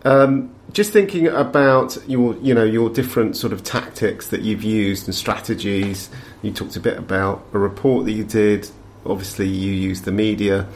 Um, 0.05 0.51
just 0.73 0.92
thinking 0.92 1.29
about 1.29 1.97
your, 2.09 2.37
you 2.38 2.55
know, 2.55 2.64
your 2.64 2.90
different 2.90 3.37
sort 3.37 3.53
of 3.53 3.62
tactics 3.62 4.31
that 4.31 4.40
you've 4.40 4.64
used 4.64 5.07
and 5.07 5.14
strategies. 5.14 6.11
You 6.42 6.51
talked 6.51 6.75
a 6.75 6.81
bit 6.81 6.99
about 6.99 7.47
a 7.53 7.61
report 7.61 8.07
that 8.07 8.12
you 8.12 8.25
did. 8.25 8.68
Obviously, 9.07 9.47
you 9.47 9.73
used 9.73 10.05
the 10.05 10.11
media, 10.11 10.66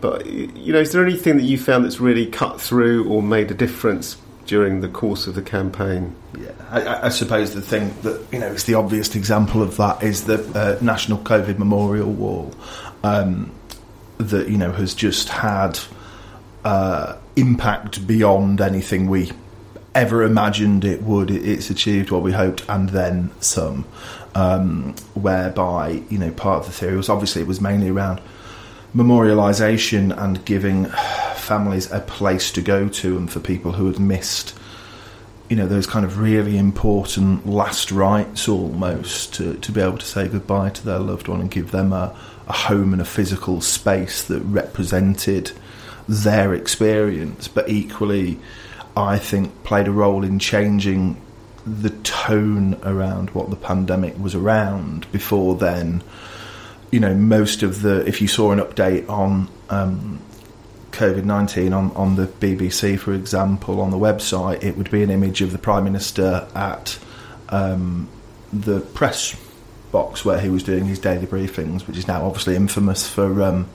but 0.00 0.26
you 0.26 0.72
know, 0.72 0.78
is 0.78 0.92
there 0.92 1.04
anything 1.04 1.36
that 1.38 1.42
you 1.44 1.58
found 1.58 1.84
that's 1.84 1.98
really 1.98 2.26
cut 2.26 2.60
through 2.60 3.08
or 3.08 3.24
made 3.24 3.50
a 3.50 3.54
difference 3.54 4.16
during 4.46 4.80
the 4.80 4.88
course 4.88 5.26
of 5.26 5.34
the 5.34 5.42
campaign? 5.42 6.14
Yeah, 6.38 6.50
I- 6.70 7.06
I, 7.06 7.08
suppose 7.08 7.54
the 7.54 7.62
thing 7.62 7.94
that 8.02 8.24
you 8.32 8.38
know 8.38 8.48
is 8.48 8.64
the 8.64 8.74
obvious 8.74 9.14
example 9.14 9.62
of 9.62 9.76
that 9.76 10.02
is 10.02 10.24
the 10.24 10.42
uh, 10.54 10.78
National 10.82 11.18
COVID 11.18 11.58
Memorial 11.58 12.10
Wall 12.10 12.52
um, 13.02 13.50
that 14.18 14.48
you 14.48 14.58
know 14.58 14.72
has 14.72 14.94
just 14.94 15.28
had 15.28 15.78
uh, 16.64 17.16
impact 17.36 18.06
beyond 18.06 18.60
anything 18.60 19.08
we 19.08 19.30
ever 19.94 20.22
imagined 20.24 20.84
it 20.84 21.02
would. 21.02 21.30
It's 21.30 21.70
achieved 21.70 22.10
what 22.10 22.22
we 22.22 22.32
hoped 22.32 22.64
and 22.68 22.88
then 22.90 23.30
some. 23.40 23.84
Um, 24.36 24.96
whereby 25.14 26.02
you 26.10 26.18
know 26.18 26.32
part 26.32 26.60
of 26.60 26.66
the 26.66 26.72
theory 26.72 26.96
was 26.96 27.08
obviously 27.08 27.42
it 27.42 27.46
was 27.46 27.60
mainly 27.60 27.88
around 27.88 28.20
memorialisation 28.94 30.16
and 30.16 30.44
giving 30.44 30.86
families 31.36 31.90
a 31.90 32.00
place 32.00 32.50
to 32.52 32.62
go 32.62 32.88
to 32.88 33.16
and 33.16 33.30
for 33.30 33.40
people 33.40 33.72
who 33.72 33.86
had 33.86 33.98
missed 33.98 34.54
you 35.48 35.56
know 35.56 35.66
those 35.66 35.86
kind 35.86 36.04
of 36.04 36.18
really 36.18 36.56
important 36.56 37.46
last 37.46 37.92
rites 37.92 38.48
almost 38.48 39.34
to, 39.34 39.54
to 39.58 39.72
be 39.72 39.80
able 39.80 39.98
to 39.98 40.06
say 40.06 40.26
goodbye 40.26 40.70
to 40.70 40.84
their 40.84 40.98
loved 40.98 41.28
one 41.28 41.40
and 41.40 41.50
give 41.50 41.70
them 41.70 41.92
a, 41.92 42.16
a 42.48 42.52
home 42.52 42.92
and 42.92 43.02
a 43.02 43.04
physical 43.04 43.60
space 43.60 44.24
that 44.24 44.40
represented 44.40 45.52
their 46.08 46.54
experience. 46.54 47.46
But 47.46 47.68
equally 47.68 48.38
I 48.96 49.18
think 49.18 49.64
played 49.64 49.86
a 49.86 49.92
role 49.92 50.24
in 50.24 50.38
changing 50.38 51.20
the 51.66 51.90
tone 51.90 52.78
around 52.82 53.30
what 53.30 53.50
the 53.50 53.56
pandemic 53.56 54.18
was 54.18 54.34
around 54.34 55.10
before 55.12 55.56
then 55.56 56.02
you 56.94 57.00
know 57.00 57.12
most 57.12 57.64
of 57.64 57.82
the 57.82 58.06
if 58.06 58.22
you 58.22 58.28
saw 58.28 58.52
an 58.52 58.60
update 58.60 59.08
on 59.08 59.48
um, 59.68 60.20
COVID 60.92 61.24
19 61.24 61.72
on, 61.72 61.90
on 61.96 62.14
the 62.14 62.26
BBC, 62.26 62.96
for 63.00 63.12
example, 63.12 63.80
on 63.80 63.90
the 63.90 63.96
website, 63.96 64.62
it 64.62 64.76
would 64.76 64.92
be 64.92 65.02
an 65.02 65.10
image 65.10 65.40
of 65.40 65.50
the 65.50 65.58
Prime 65.58 65.82
Minister 65.82 66.46
at 66.54 66.96
um, 67.48 68.08
the 68.52 68.78
press 68.80 69.34
box 69.90 70.24
where 70.24 70.40
he 70.40 70.48
was 70.48 70.62
doing 70.62 70.84
his 70.84 71.00
daily 71.00 71.26
briefings, 71.26 71.84
which 71.88 71.98
is 71.98 72.06
now 72.06 72.24
obviously 72.24 72.54
infamous 72.54 73.08
for 73.08 73.42
um, 73.42 73.68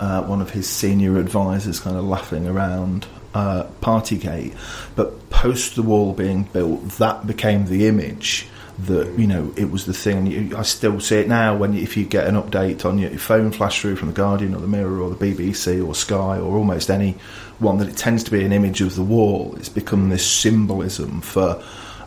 uh, 0.00 0.22
one 0.22 0.40
of 0.40 0.48
his 0.48 0.66
senior 0.66 1.18
advisors 1.18 1.80
kind 1.80 1.98
of 1.98 2.04
laughing 2.06 2.46
around 2.46 3.06
uh, 3.34 3.64
Partygate. 3.82 4.56
But 4.94 5.28
post 5.28 5.76
the 5.76 5.82
wall 5.82 6.14
being 6.14 6.44
built, 6.44 6.88
that 6.92 7.26
became 7.26 7.66
the 7.66 7.88
image 7.88 8.46
that 8.78 9.18
you 9.18 9.26
know 9.26 9.52
it 9.56 9.70
was 9.70 9.86
the 9.86 9.94
thing. 9.94 10.18
And 10.18 10.28
you, 10.28 10.56
I 10.56 10.62
still 10.62 11.00
see 11.00 11.16
it 11.16 11.28
now 11.28 11.56
when 11.56 11.74
if 11.74 11.96
you 11.96 12.04
get 12.04 12.26
an 12.26 12.34
update 12.34 12.84
on 12.84 12.98
your, 12.98 13.10
your 13.10 13.18
phone 13.18 13.50
flash 13.50 13.80
through 13.80 13.96
from 13.96 14.08
the 14.08 14.14
Guardian 14.14 14.54
or 14.54 14.60
the 14.60 14.68
Mirror 14.68 15.00
or 15.00 15.10
the 15.10 15.16
BBC 15.16 15.86
or 15.86 15.94
Sky 15.94 16.38
or 16.38 16.56
almost 16.56 16.90
any 16.90 17.12
one 17.58 17.78
that 17.78 17.88
it 17.88 17.96
tends 17.96 18.22
to 18.24 18.30
be 18.30 18.44
an 18.44 18.52
image 18.52 18.80
of 18.80 18.94
the 18.94 19.02
wall. 19.02 19.54
It's 19.56 19.68
become 19.68 20.10
this 20.10 20.30
symbolism 20.30 21.22
for 21.22 21.62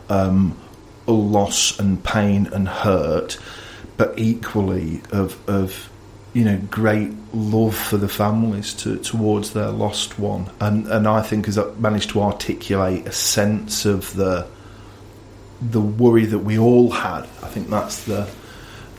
um, 0.10 0.58
loss 1.08 1.80
and 1.80 2.04
pain 2.04 2.48
and 2.48 2.68
hurt, 2.68 3.40
but 3.98 4.18
equally 4.18 5.02
of 5.12 5.38
of 5.50 5.90
you 6.34 6.46
know 6.46 6.62
great 6.70 7.12
love 7.34 7.76
for 7.76 7.98
the 7.98 8.10
families 8.10 8.74
to, 8.74 8.98
towards 8.98 9.54
their 9.54 9.70
lost 9.70 10.20
one, 10.20 10.50
and 10.60 10.88
and 10.88 11.08
I 11.08 11.22
think 11.24 11.48
has 11.48 11.58
managed 11.80 12.12
to 12.12 12.22
articulate 12.22 13.08
a 13.08 13.12
sense 13.12 13.86
of 13.86 14.14
the 14.16 14.48
the 15.62 15.82
worry 15.82 16.26
that 16.26 16.40
we 16.40 16.58
all 16.58 16.90
had. 16.92 17.24
I 17.44 17.48
think 17.48 17.70
that's 17.70 18.04
the 18.06 18.28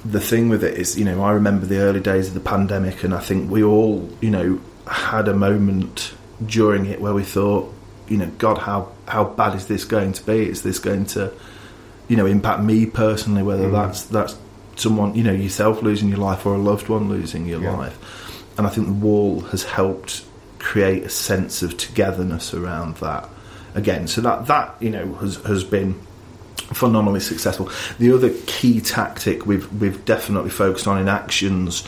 the 0.04 0.20
thing 0.20 0.48
with 0.48 0.64
it 0.64 0.78
is, 0.78 0.98
you 0.98 1.04
know, 1.04 1.22
I 1.22 1.32
remember 1.32 1.66
the 1.66 1.78
early 1.80 2.00
days 2.00 2.28
of 2.28 2.34
the 2.34 2.40
pandemic, 2.40 3.04
and 3.04 3.14
I 3.14 3.18
think 3.20 3.50
we 3.50 3.62
all, 3.62 4.08
you 4.22 4.30
know, 4.30 4.58
had 4.86 5.28
a 5.28 5.34
moment 5.34 6.14
during 6.46 6.86
it 6.86 7.02
where 7.02 7.12
we 7.12 7.22
thought, 7.22 7.70
you 8.08 8.16
know, 8.16 8.30
God, 8.38 8.58
how 8.58 8.92
how 9.06 9.24
bad 9.24 9.54
is 9.56 9.66
this 9.66 9.84
going 9.84 10.12
to 10.14 10.24
be? 10.24 10.48
Is 10.48 10.62
this 10.62 10.78
going 10.78 11.04
to, 11.06 11.32
you 12.08 12.16
know, 12.16 12.26
impact 12.26 12.62
me 12.62 12.86
personally? 12.86 13.42
Whether 13.42 13.68
Mm. 13.68 13.72
that's 13.72 14.02
that's 14.04 14.36
someone, 14.76 15.14
you 15.14 15.22
know, 15.22 15.32
yourself 15.32 15.82
losing 15.82 16.08
your 16.08 16.18
life 16.18 16.46
or 16.46 16.54
a 16.54 16.58
loved 16.58 16.88
one 16.88 17.08
losing 17.10 17.46
your 17.46 17.60
Yeah. 17.62 17.76
life, 17.76 17.98
and 18.56 18.66
I 18.66 18.70
think 18.70 18.86
the 18.86 18.92
wall 18.94 19.40
has 19.50 19.64
helped 19.64 20.24
create 20.58 21.04
a 21.04 21.08
sense 21.10 21.62
of 21.62 21.76
togetherness 21.76 22.52
around 22.54 22.96
that 22.96 23.28
again. 23.74 24.06
So 24.06 24.20
that 24.22 24.46
that 24.46 24.74
you 24.80 24.90
know 24.90 25.12
has 25.20 25.36
has 25.44 25.62
been 25.64 25.94
phenomenally 26.72 27.20
successful. 27.20 27.70
The 27.98 28.12
other 28.12 28.30
key 28.46 28.80
tactic 28.80 29.46
we've 29.46 29.70
we've 29.80 30.04
definitely 30.04 30.50
focused 30.50 30.86
on 30.86 30.98
in 30.98 31.08
actions, 31.08 31.84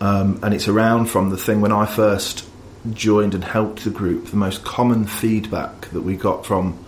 um, 0.00 0.40
and 0.42 0.54
it's 0.54 0.68
around 0.68 1.06
from 1.06 1.30
the 1.30 1.36
thing 1.36 1.60
when 1.60 1.72
I 1.72 1.86
first 1.86 2.48
joined 2.92 3.34
and 3.34 3.44
helped 3.44 3.84
the 3.84 3.90
group. 3.90 4.26
The 4.26 4.36
most 4.36 4.64
common 4.64 5.06
feedback 5.06 5.88
that 5.90 6.02
we 6.02 6.16
got 6.16 6.44
from 6.44 6.78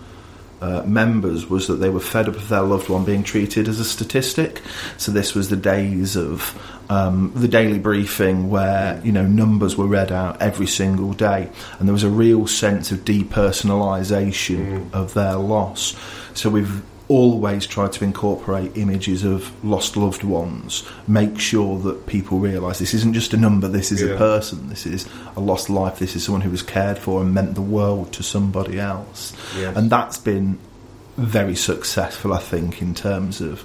uh, 0.60 0.82
members 0.86 1.48
was 1.48 1.66
that 1.66 1.76
they 1.76 1.90
were 1.90 2.00
fed 2.00 2.28
up 2.28 2.36
of 2.36 2.48
their 2.48 2.62
loved 2.62 2.88
one 2.88 3.04
being 3.04 3.22
treated 3.22 3.68
as 3.68 3.78
a 3.78 3.84
statistic. 3.84 4.62
So 4.96 5.12
this 5.12 5.34
was 5.34 5.48
the 5.48 5.56
days 5.56 6.16
of 6.16 6.58
um, 6.88 7.32
the 7.34 7.48
daily 7.48 7.78
briefing 7.78 8.48
where 8.48 9.00
you 9.04 9.12
know 9.12 9.26
numbers 9.26 9.76
were 9.76 9.86
read 9.86 10.12
out 10.12 10.40
every 10.40 10.66
single 10.66 11.12
day, 11.12 11.50
and 11.78 11.88
there 11.88 11.92
was 11.92 12.04
a 12.04 12.10
real 12.10 12.46
sense 12.46 12.90
of 12.92 13.00
depersonalisation 13.00 14.92
of 14.92 15.14
their 15.14 15.36
loss. 15.36 15.96
So 16.34 16.50
we've 16.50 16.82
always 17.08 17.66
try 17.66 17.86
to 17.88 18.04
incorporate 18.04 18.76
images 18.76 19.22
of 19.24 19.52
lost 19.64 19.96
loved 19.96 20.24
ones, 20.24 20.82
make 21.06 21.38
sure 21.38 21.78
that 21.80 22.06
people 22.06 22.38
realise 22.38 22.78
this 22.80 22.94
isn't 22.94 23.12
just 23.12 23.32
a 23.32 23.36
number, 23.36 23.68
this 23.68 23.92
is 23.92 24.02
Yeah. 24.02 24.14
a 24.14 24.16
person, 24.16 24.68
this 24.68 24.86
is 24.86 25.06
a 25.36 25.40
lost 25.40 25.70
life, 25.70 25.98
this 26.00 26.16
is 26.16 26.24
someone 26.24 26.40
who 26.42 26.50
was 26.50 26.62
cared 26.62 26.98
for 26.98 27.22
and 27.22 27.32
meant 27.32 27.54
the 27.54 27.62
world 27.62 28.12
to 28.14 28.22
somebody 28.22 28.80
else. 28.80 29.32
Yes. 29.56 29.76
And 29.76 29.88
that's 29.88 30.18
been 30.18 30.58
very 31.16 31.54
successful, 31.54 32.32
I 32.32 32.38
think, 32.38 32.82
in 32.82 32.94
terms 32.94 33.40
of 33.40 33.64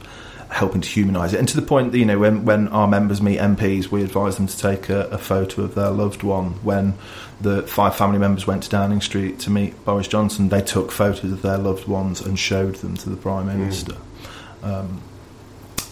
helping 0.51 0.81
to 0.81 0.89
humanise 0.89 1.33
it. 1.33 1.39
And 1.39 1.47
to 1.47 1.55
the 1.55 1.65
point 1.65 1.91
that, 1.93 1.97
you 1.97 2.05
know, 2.05 2.19
when, 2.19 2.43
when 2.43 2.67
our 2.67 2.87
members 2.87 3.21
meet 3.21 3.39
MPs, 3.39 3.87
we 3.87 4.03
advise 4.03 4.35
them 4.35 4.47
to 4.47 4.57
take 4.57 4.89
a, 4.89 5.07
a 5.07 5.17
photo 5.17 5.63
of 5.63 5.75
their 5.75 5.89
loved 5.89 6.23
one. 6.23 6.51
When 6.63 6.93
the 7.39 7.63
five 7.63 7.95
family 7.95 8.19
members 8.19 8.45
went 8.45 8.63
to 8.63 8.69
Downing 8.69 9.01
Street 9.01 9.39
to 9.39 9.49
meet 9.49 9.83
Boris 9.85 10.07
Johnson, 10.07 10.49
they 10.49 10.61
took 10.61 10.91
photos 10.91 11.31
of 11.31 11.41
their 11.41 11.57
loved 11.57 11.87
ones 11.87 12.21
and 12.21 12.37
showed 12.37 12.75
them 12.75 12.97
to 12.97 13.09
the 13.09 13.15
Prime 13.15 13.47
Minister. 13.47 13.95
Mm. 14.61 14.63
Um, 14.63 15.01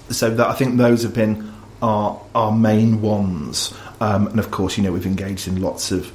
so 0.10 0.30
that, 0.30 0.48
I 0.48 0.54
think 0.54 0.78
those 0.78 1.04
have 1.04 1.14
been 1.14 1.54
our, 1.82 2.22
our 2.36 2.52
main 2.52 3.02
ones. 3.02 3.74
Um, 4.02 4.28
and 4.28 4.40
of 4.40 4.52
course, 4.52 4.78
you 4.78 4.84
know, 4.84 4.92
we've 4.92 5.06
engaged 5.06 5.48
in 5.48 5.62
lots 5.62 5.92
of 5.92 6.12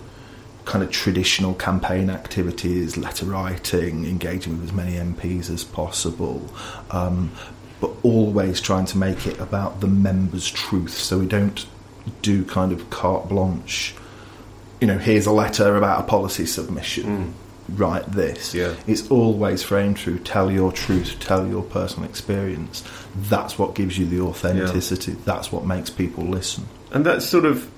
kind 0.64 0.82
of 0.84 0.90
traditional 0.90 1.54
campaign 1.54 2.10
activities, 2.10 2.96
letter 2.96 3.26
writing, 3.26 4.04
engaging 4.04 4.58
with 4.58 4.64
as 4.64 4.72
many 4.72 4.92
MPs 4.92 5.50
as 5.50 5.64
possible, 5.64 6.50
um, 6.90 7.30
but 7.84 7.94
always 8.02 8.62
trying 8.62 8.86
to 8.86 8.96
make 8.96 9.26
it 9.26 9.38
about 9.40 9.80
the 9.82 9.86
members' 9.86 10.50
truth. 10.50 10.92
So 10.94 11.18
we 11.18 11.26
don't 11.26 11.66
do 12.22 12.42
kind 12.42 12.72
of 12.72 12.88
carte 12.88 13.28
blanche. 13.28 13.94
You 14.80 14.86
know, 14.86 14.96
here's 14.96 15.26
a 15.26 15.32
letter 15.32 15.76
about 15.76 16.00
a 16.00 16.02
policy 16.04 16.46
submission. 16.46 17.04
Mm. 17.04 17.78
Write 17.78 18.10
this. 18.10 18.54
Yeah. 18.54 18.74
It's 18.86 19.10
always 19.10 19.62
framed 19.62 19.98
through 19.98 20.20
tell 20.20 20.50
your 20.50 20.72
truth, 20.72 21.16
tell 21.20 21.46
your 21.46 21.62
personal 21.62 22.08
experience. 22.08 22.82
That's 23.14 23.58
what 23.58 23.74
gives 23.74 23.98
you 23.98 24.06
the 24.06 24.20
authenticity. 24.20 25.12
Yeah. 25.12 25.18
That's 25.26 25.52
what 25.52 25.66
makes 25.66 25.90
people 25.90 26.24
listen. 26.24 26.66
And 26.90 27.04
that 27.04 27.22
sort 27.22 27.44
of 27.44 27.70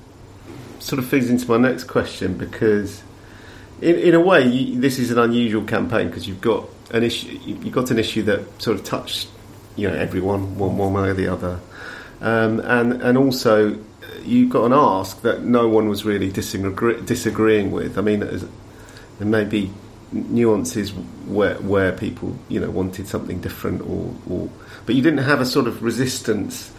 sort 0.78 1.00
of 1.00 1.08
feeds 1.08 1.30
into 1.30 1.50
my 1.50 1.56
next 1.56 1.84
question 1.84 2.38
because, 2.38 3.02
in, 3.80 3.96
in 3.96 4.14
a 4.14 4.20
way, 4.20 4.46
you, 4.46 4.80
this 4.80 5.00
is 5.00 5.10
an 5.10 5.18
unusual 5.18 5.64
campaign 5.64 6.06
because 6.06 6.28
you've 6.28 6.40
got 6.40 6.68
an 6.92 7.02
issue. 7.02 7.38
You've 7.44 7.74
got 7.74 7.90
an 7.90 7.98
issue 7.98 8.22
that 8.22 8.62
sort 8.62 8.78
of 8.78 8.84
touched, 8.84 9.28
you 9.76 9.88
know, 9.88 9.94
everyone 9.94 10.58
one, 10.58 10.76
one 10.76 10.92
way 10.92 11.08
or 11.08 11.14
the 11.14 11.28
other, 11.28 11.60
um, 12.20 12.60
and 12.60 13.02
and 13.02 13.18
also 13.18 13.78
you've 14.24 14.50
got 14.50 14.64
an 14.64 14.72
ask 14.72 15.22
that 15.22 15.42
no 15.42 15.68
one 15.68 15.88
was 15.88 16.04
really 16.04 16.30
disagree, 16.30 17.00
disagreeing 17.02 17.70
with. 17.70 17.98
I 17.98 18.00
mean, 18.00 18.20
there 18.20 19.26
may 19.26 19.44
be 19.44 19.70
nuances 20.12 20.92
where 21.26 21.56
where 21.56 21.92
people 21.92 22.38
you 22.48 22.60
know 22.60 22.70
wanted 22.70 23.08
something 23.08 23.40
different 23.40 23.82
or, 23.82 24.14
or 24.30 24.48
but 24.86 24.94
you 24.94 25.02
didn't 25.02 25.18
have 25.18 25.40
a 25.40 25.44
sort 25.44 25.66
of 25.66 25.82
resistance 25.82 26.72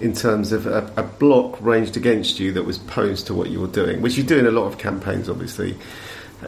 in 0.00 0.14
terms 0.14 0.52
of 0.52 0.66
a, 0.66 0.92
a, 0.96 1.02
block 1.02 1.60
ranged 1.60 1.96
against 1.96 2.38
you 2.38 2.52
that 2.52 2.62
was 2.62 2.78
posed 2.78 3.26
to 3.26 3.34
what 3.34 3.50
you 3.50 3.60
were 3.60 3.66
doing, 3.66 4.00
which 4.00 4.16
you 4.16 4.22
do 4.22 4.38
in 4.38 4.46
a 4.46 4.50
lot 4.50 4.64
of 4.66 4.78
campaigns, 4.78 5.28
obviously. 5.28 5.76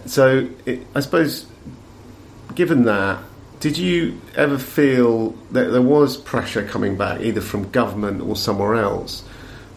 So, 0.06 0.48
it, 0.66 0.86
I 0.94 1.00
suppose, 1.00 1.46
given 2.54 2.84
that, 2.84 3.20
did 3.60 3.78
you 3.78 4.20
ever 4.34 4.58
feel 4.58 5.30
that 5.52 5.70
there 5.70 5.82
was 5.82 6.16
pressure 6.16 6.66
coming 6.66 6.96
back, 6.96 7.20
either 7.20 7.40
from 7.40 7.70
government 7.70 8.22
or 8.22 8.34
somewhere 8.34 8.74
else, 8.74 9.22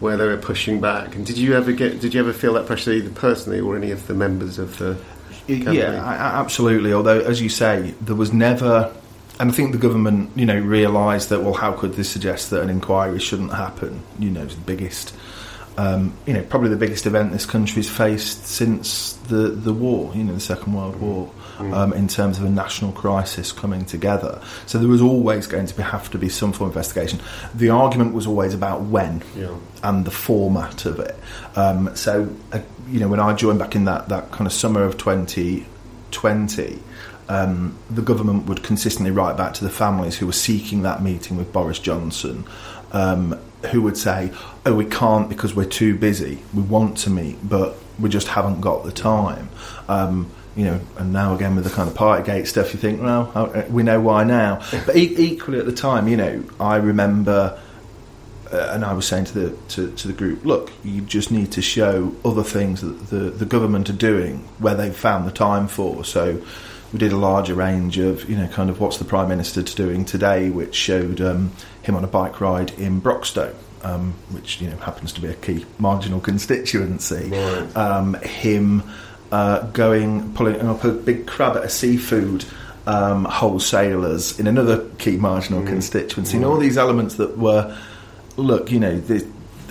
where 0.00 0.16
they 0.16 0.26
were 0.26 0.36
pushing 0.36 0.80
back? 0.80 1.14
And 1.14 1.24
did 1.24 1.38
you 1.38 1.54
ever 1.54 1.72
get? 1.72 2.00
Did 2.00 2.14
you 2.14 2.20
ever 2.20 2.32
feel 2.32 2.54
that 2.54 2.66
pressure, 2.66 2.92
either 2.92 3.10
personally 3.10 3.60
or 3.60 3.76
any 3.76 3.90
of 3.90 4.06
the 4.06 4.14
members 4.14 4.58
of 4.58 4.76
the? 4.78 4.98
Yeah, 5.46 6.02
absolutely. 6.40 6.92
Although, 6.92 7.20
as 7.20 7.40
you 7.40 7.50
say, 7.50 7.94
there 8.00 8.16
was 8.16 8.32
never 8.32 8.90
and 9.40 9.50
I 9.50 9.52
think 9.52 9.72
the 9.72 9.78
government, 9.78 10.30
you 10.36 10.46
know, 10.46 10.58
realised 10.58 11.30
that 11.30 11.42
well, 11.42 11.54
how 11.54 11.72
could 11.72 11.94
this 11.94 12.08
suggest 12.08 12.50
that 12.50 12.62
an 12.62 12.70
inquiry 12.70 13.18
shouldn't 13.18 13.52
happen? 13.52 14.02
You 14.18 14.30
know, 14.30 14.42
it's 14.42 14.54
the 14.54 14.60
biggest, 14.60 15.14
um, 15.76 16.16
you 16.26 16.32
know, 16.32 16.42
probably 16.42 16.68
the 16.68 16.76
biggest 16.76 17.06
event 17.06 17.32
this 17.32 17.46
country's 17.46 17.90
faced 17.90 18.46
since 18.46 19.14
the 19.28 19.48
the 19.48 19.72
war, 19.72 20.12
you 20.14 20.22
know, 20.22 20.34
the 20.34 20.40
Second 20.40 20.72
World 20.72 20.96
War, 21.00 21.30
mm. 21.56 21.74
um, 21.74 21.92
in 21.92 22.06
terms 22.06 22.38
of 22.38 22.44
a 22.44 22.50
national 22.50 22.92
crisis 22.92 23.50
coming 23.50 23.84
together. 23.84 24.40
So 24.66 24.78
there 24.78 24.88
was 24.88 25.02
always 25.02 25.46
going 25.46 25.66
to 25.66 25.74
be, 25.74 25.82
have 25.82 26.10
to 26.12 26.18
be 26.18 26.28
some 26.28 26.52
form 26.52 26.70
of 26.70 26.76
investigation. 26.76 27.20
The 27.54 27.70
argument 27.70 28.14
was 28.14 28.26
always 28.26 28.54
about 28.54 28.82
when 28.82 29.22
yeah. 29.36 29.56
and 29.82 30.04
the 30.04 30.10
format 30.12 30.84
of 30.86 31.00
it. 31.00 31.16
Um, 31.56 31.94
so, 31.96 32.28
uh, 32.52 32.60
you 32.88 33.00
know, 33.00 33.08
when 33.08 33.20
I 33.20 33.34
joined 33.34 33.58
back 33.58 33.74
in 33.74 33.84
that 33.86 34.08
that 34.10 34.30
kind 34.30 34.46
of 34.46 34.52
summer 34.52 34.82
of 34.82 34.96
2020 34.96 36.82
um, 37.28 37.76
the 37.90 38.02
government 38.02 38.46
would 38.46 38.62
consistently 38.62 39.10
write 39.10 39.36
back 39.36 39.54
to 39.54 39.64
the 39.64 39.70
families 39.70 40.16
who 40.16 40.26
were 40.26 40.32
seeking 40.32 40.82
that 40.82 41.02
meeting 41.02 41.36
with 41.36 41.52
Boris 41.52 41.78
Johnson, 41.78 42.44
um, 42.92 43.38
who 43.66 43.82
would 43.82 43.96
say, 43.96 44.32
"Oh, 44.66 44.74
we 44.74 44.84
can't 44.84 45.28
because 45.28 45.54
we're 45.54 45.64
too 45.64 45.96
busy. 45.96 46.42
We 46.52 46.62
want 46.62 46.98
to 46.98 47.10
meet, 47.10 47.38
but 47.48 47.76
we 47.98 48.08
just 48.08 48.28
haven't 48.28 48.60
got 48.60 48.84
the 48.84 48.92
time." 48.92 49.48
Um, 49.88 50.30
you 50.56 50.64
know, 50.64 50.80
and 50.98 51.12
now 51.12 51.34
again 51.34 51.54
with 51.56 51.64
the 51.64 51.70
kind 51.70 51.88
of 51.88 51.96
Partygate 51.96 52.46
stuff, 52.46 52.72
you 52.72 52.80
think, 52.80 53.02
well, 53.02 53.30
uh, 53.34 53.64
we 53.68 53.82
know 53.82 54.00
why 54.00 54.24
now. 54.24 54.62
But 54.86 54.96
e- 54.96 55.14
equally 55.16 55.58
at 55.58 55.66
the 55.66 55.72
time, 55.72 56.08
you 56.08 56.16
know, 56.16 56.44
I 56.60 56.76
remember. 56.76 57.60
Uh, 58.52 58.70
and 58.72 58.84
I 58.84 58.92
was 58.92 59.06
saying 59.06 59.24
to 59.24 59.32
the 59.32 59.56
to, 59.70 59.90
to, 59.92 60.06
the 60.06 60.14
group, 60.14 60.44
look, 60.44 60.70
you 60.84 61.00
just 61.00 61.32
need 61.32 61.50
to 61.52 61.62
show 61.62 62.14
other 62.24 62.44
things 62.44 62.82
that 62.82 63.08
the, 63.08 63.30
the 63.30 63.46
government 63.46 63.90
are 63.90 63.94
doing 63.94 64.38
where 64.58 64.74
they've 64.74 64.94
found 64.94 65.26
the 65.26 65.32
time 65.32 65.66
for. 65.66 66.04
So, 66.04 66.40
we 66.94 67.00
did 67.00 67.10
a 67.10 67.16
larger 67.16 67.54
range 67.54 67.98
of, 67.98 68.30
you 68.30 68.36
know, 68.36 68.46
kind 68.46 68.70
of 68.70 68.78
what's 68.78 68.98
the 68.98 69.04
Prime 69.04 69.28
Minister 69.28 69.62
doing 69.62 70.04
today, 70.04 70.48
which 70.48 70.76
showed 70.76 71.20
um, 71.20 71.50
him 71.82 71.96
on 71.96 72.04
a 72.04 72.06
bike 72.06 72.40
ride 72.40 72.70
in 72.78 73.02
Broxtowe. 73.02 73.54
Um, 73.82 74.14
which 74.30 74.62
you 74.62 74.70
know 74.70 74.78
happens 74.78 75.12
to 75.12 75.20
be 75.20 75.28
a 75.28 75.34
key 75.34 75.66
marginal 75.78 76.18
constituency. 76.30 77.28
Right. 77.28 77.76
Um, 77.76 78.14
him 78.14 78.82
uh, 79.30 79.66
going 79.72 80.32
pulling 80.32 80.58
up 80.62 80.84
a 80.84 80.92
big 80.92 81.26
crab 81.26 81.58
at 81.58 81.64
a 81.64 81.68
seafood 81.68 82.46
um, 82.86 83.26
wholesalers 83.26 84.40
in 84.40 84.46
another 84.46 84.88
key 84.96 85.18
marginal 85.18 85.60
mm. 85.60 85.66
constituency, 85.66 86.38
and 86.38 86.46
all 86.46 86.56
these 86.56 86.78
elements 86.78 87.16
that 87.16 87.36
were, 87.36 87.76
look, 88.38 88.72
you 88.72 88.80
know, 88.80 88.96
the, 88.96 89.26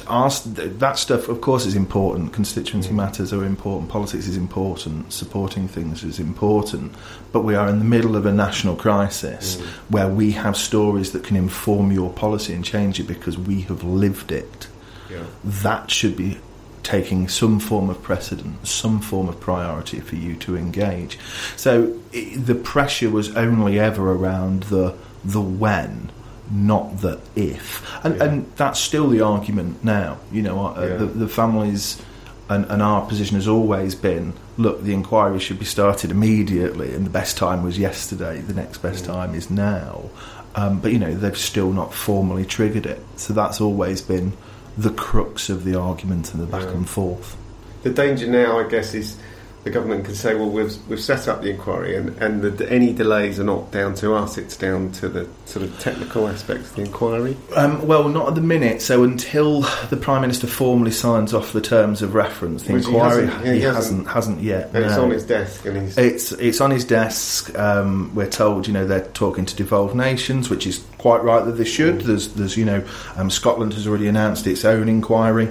that 0.08 0.98
stuff, 0.98 1.30
of 1.30 1.42
course, 1.42 1.66
is 1.66 1.76
important. 1.76 2.34
Constituency 2.34 2.90
mm. 2.90 2.96
matters 2.96 3.34
are 3.34 3.44
important. 3.44 3.90
Politics 3.90 4.28
is 4.28 4.38
important. 4.38 5.12
Supporting 5.12 5.68
things 5.68 6.04
is 6.04 6.20
important. 6.20 6.94
But 7.32 7.42
we 7.42 7.56
are 7.56 7.68
in 7.68 7.80
the 7.80 7.86
middle 7.86 8.16
of 8.16 8.26
a 8.26 8.34
national 8.34 8.76
crisis 8.76 9.58
mm. 9.58 9.66
where 9.90 10.08
we 10.08 10.32
have 10.32 10.58
stories 10.58 11.12
that 11.12 11.24
can 11.24 11.36
inform 11.36 11.92
your 11.92 12.12
policy 12.12 12.54
and 12.54 12.64
change 12.64 13.00
it 13.00 13.08
because 13.08 13.38
we 13.38 13.62
have 13.62 13.84
lived 13.84 14.32
it. 14.32 14.68
Yeah. 15.10 15.24
That 15.44 15.92
should 15.92 16.16
be 16.16 16.40
taking 16.84 17.28
some 17.30 17.60
form 17.60 17.90
of 17.90 18.02
precedent, 18.04 18.68
some 18.68 19.00
form 19.00 19.30
of 19.30 19.40
priority 19.40 20.00
for 20.02 20.16
you 20.16 20.36
to 20.36 20.58
engage. 20.58 21.18
So 21.56 21.98
it, 22.12 22.46
the 22.46 22.56
pressure 22.56 23.10
was 23.10 23.36
only 23.36 23.80
ever 23.80 24.12
around 24.12 24.64
the 24.64 24.96
the 25.24 25.42
when 25.42 26.12
not 26.52 27.00
the 27.02 27.20
if. 27.36 27.90
And, 28.04 28.16
yeah. 28.16 28.24
and 28.24 28.56
that's 28.56 28.80
still 28.80 29.10
the 29.10 29.22
argument 29.22 29.84
now. 29.84 30.20
You 30.32 30.42
know, 30.42 30.68
uh, 30.68 30.82
yeah. 30.82 30.98
the, 30.98 31.06
the, 31.06 31.28
families 31.28 32.02
and, 32.50 32.66
and, 32.66 32.82
our 32.82 33.06
position 33.08 33.36
has 33.36 33.48
always 33.48 33.96
been 33.96 34.34
look, 34.58 34.84
the 34.84 34.94
inquiry 34.94 35.40
should 35.40 35.60
be 35.60 35.66
started 35.66 36.12
immediately, 36.12 36.94
and 36.94 37.06
the 37.06 37.10
best 37.10 37.38
time 37.38 37.64
was 37.64 37.80
yesterday, 37.80 38.40
the 38.40 38.54
next 38.54 38.80
best 38.80 39.04
mm. 39.04 39.08
time 39.08 39.34
is 39.36 39.50
now. 39.50 40.10
Um, 40.56 40.80
but, 40.80 40.92
you 40.92 41.00
know, 41.00 41.14
they've 41.14 41.38
still 41.38 41.72
not 41.72 41.94
formally 41.94 42.46
triggered 42.46 42.86
it. 42.86 43.02
So 43.16 43.34
that's 43.34 43.60
always 43.60 44.02
been 44.02 44.34
the 44.78 44.92
crux 44.92 45.50
of 45.50 45.64
the 45.64 45.80
argument 45.80 46.34
and 46.34 46.42
the 46.42 46.48
back 46.48 46.64
yeah. 46.64 46.74
and 46.74 46.90
forth. 46.90 47.36
The 47.82 47.90
danger 47.90 48.28
now, 48.28 48.60
I 48.60 48.68
guess, 48.68 48.94
is 48.94 49.18
the 49.64 49.70
government 49.70 50.04
can 50.04 50.14
say, 50.14 50.36
well, 50.36 50.50
we've, 50.50 50.76
we've 50.90 51.00
set 51.00 51.28
up 51.28 51.42
the 51.42 51.50
inquiry 51.50 51.96
and, 51.96 52.18
and 52.22 52.42
the, 52.42 52.70
any 52.70 52.92
delays 52.92 53.40
are 53.40 53.46
not 53.46 53.72
down 53.72 53.96
to 53.96 54.14
us, 54.14 54.38
it's 54.38 54.58
down 54.58 54.92
to 54.92 55.08
the 55.08 55.28
sort 55.46 55.64
of 55.66 55.80
technical 55.80 56.28
aspects 56.28 56.70
of 56.72 56.76
the 56.76 56.82
inquiry? 56.82 57.38
Um, 57.56 57.88
well, 57.88 58.10
not 58.10 58.28
at 58.28 58.36
the 58.36 58.42
minute. 58.42 58.82
So 58.82 59.04
until 59.04 59.62
the 59.90 59.98
Prime 59.98 60.22
Minister 60.22 60.48
formally 60.48 60.92
signs 60.92 61.34
off 61.34 61.54
the 61.54 61.62
terms 61.62 62.02
of 62.02 62.14
reference, 62.14 62.64
the 62.64 62.74
Which 62.74 62.86
inquiry 62.86 63.26
he 63.26 63.28
hasn't, 63.28 63.46
yeah, 63.46 63.54
he 63.54 63.62
hasn't, 63.62 64.08
hasn't, 64.08 64.42
yet. 64.42 64.70
It's 64.74 64.98
on 64.98 65.12
his 65.12 65.26
desk. 65.26 65.66
And 65.66 65.82
he's 65.84 65.98
it's, 65.98 66.32
it's 66.34 66.60
on 66.60 66.72
his 66.72 66.84
desk. 66.84 67.58
Um, 67.58 68.14
we're 68.14 68.30
told, 68.30 68.68
you 68.68 68.74
know, 68.74 68.86
they're 68.86 69.08
talking 69.08 69.46
to 69.46 69.56
devolved 69.56 69.96
nations, 69.96 70.50
which 70.50 70.68
is 70.68 70.86
quite 70.98 71.24
right 71.24 71.44
that 71.46 71.54
they 71.54 71.64
should. 71.64 72.00
Mm. 72.00 72.04
There's, 72.04 72.28
there's, 72.34 72.58
you 72.58 72.66
know, 72.66 72.86
um, 73.16 73.30
Scotland 73.30 73.74
has 73.74 73.88
already 73.88 74.08
announced 74.08 74.46
its 74.46 74.66
own 74.66 74.90
inquiry 74.90 75.50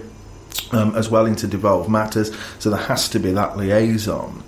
um, 0.73 0.95
as 0.97 1.11
well 1.11 1.27
into 1.27 1.47
devolved 1.47 1.89
matters. 1.89 2.37
So 2.59 2.71
there 2.71 2.81
has 2.81 3.09
to 3.11 3.19
be 3.19 3.33
that 3.33 3.57
liaison. 3.57 4.43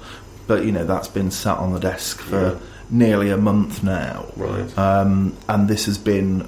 But 0.46 0.64
you 0.64 0.72
know 0.72 0.84
that's 0.84 1.08
been 1.08 1.30
sat 1.30 1.58
on 1.58 1.72
the 1.72 1.80
desk 1.80 2.20
for 2.20 2.52
yeah. 2.52 2.58
nearly 2.90 3.30
a 3.30 3.36
month 3.36 3.82
now, 3.82 4.26
right? 4.36 4.78
Um, 4.78 5.36
and 5.48 5.68
this 5.68 5.86
has 5.86 5.96
been 5.96 6.46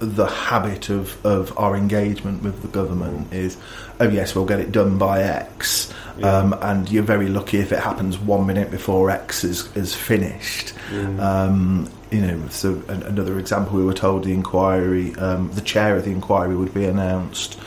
the 0.00 0.26
habit 0.26 0.90
of, 0.90 1.24
of 1.24 1.56
our 1.58 1.76
engagement 1.76 2.42
with 2.42 2.62
the 2.62 2.68
government 2.68 3.32
is, 3.32 3.56
oh 4.00 4.08
yes, 4.08 4.34
we'll 4.34 4.44
get 4.44 4.60
it 4.60 4.72
done 4.72 4.98
by 4.98 5.22
X, 5.22 5.92
yeah. 6.18 6.38
um, 6.38 6.52
and 6.60 6.90
you're 6.90 7.04
very 7.04 7.28
lucky 7.28 7.58
if 7.58 7.72
it 7.72 7.78
happens 7.78 8.18
one 8.18 8.46
minute 8.46 8.70
before 8.70 9.10
X 9.10 9.44
is 9.44 9.74
is 9.76 9.94
finished. 9.94 10.74
Mm. 10.90 11.20
Um, 11.20 11.90
you 12.10 12.20
know, 12.20 12.48
so 12.48 12.80
another 12.88 13.38
example, 13.38 13.76
we 13.76 13.84
were 13.84 13.94
told 13.94 14.24
the 14.24 14.32
inquiry, 14.32 15.14
um, 15.16 15.50
the 15.52 15.60
chair 15.60 15.96
of 15.96 16.04
the 16.04 16.10
inquiry 16.10 16.54
would 16.54 16.72
be 16.72 16.84
announced 16.84 17.58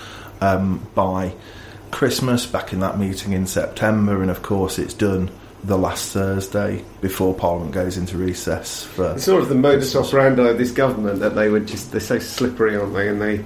um, 0.42 0.86
by 0.96 1.34
Christmas, 1.92 2.46
back 2.46 2.74
in 2.74 2.80
that 2.82 2.98
meeting 3.00 3.34
in 3.34 3.48
September, 3.48 4.22
and 4.22 4.30
of 4.32 4.42
course 4.42 4.78
it's 4.80 4.94
done 4.94 5.30
the 5.64 5.78
last 5.78 6.12
Thursday 6.14 6.84
before 7.02 7.34
Parliament 7.34 7.72
goes 7.74 7.98
into 7.98 8.18
recess. 8.18 8.84
For 8.84 9.14
It's 9.14 9.24
sort 9.24 9.42
of 9.42 9.50
the 9.50 9.56
modus 9.56 9.96
operandi 9.96 10.44
of 10.50 10.58
this 10.58 10.72
government 10.72 11.20
that 11.20 11.36
they 11.36 11.50
would 11.50 11.68
just, 11.68 11.92
they're 11.92 12.00
so 12.00 12.20
slippery, 12.20 12.76
aren't 12.78 12.94
they? 12.94 13.08
And 13.10 13.22
they, 13.22 13.44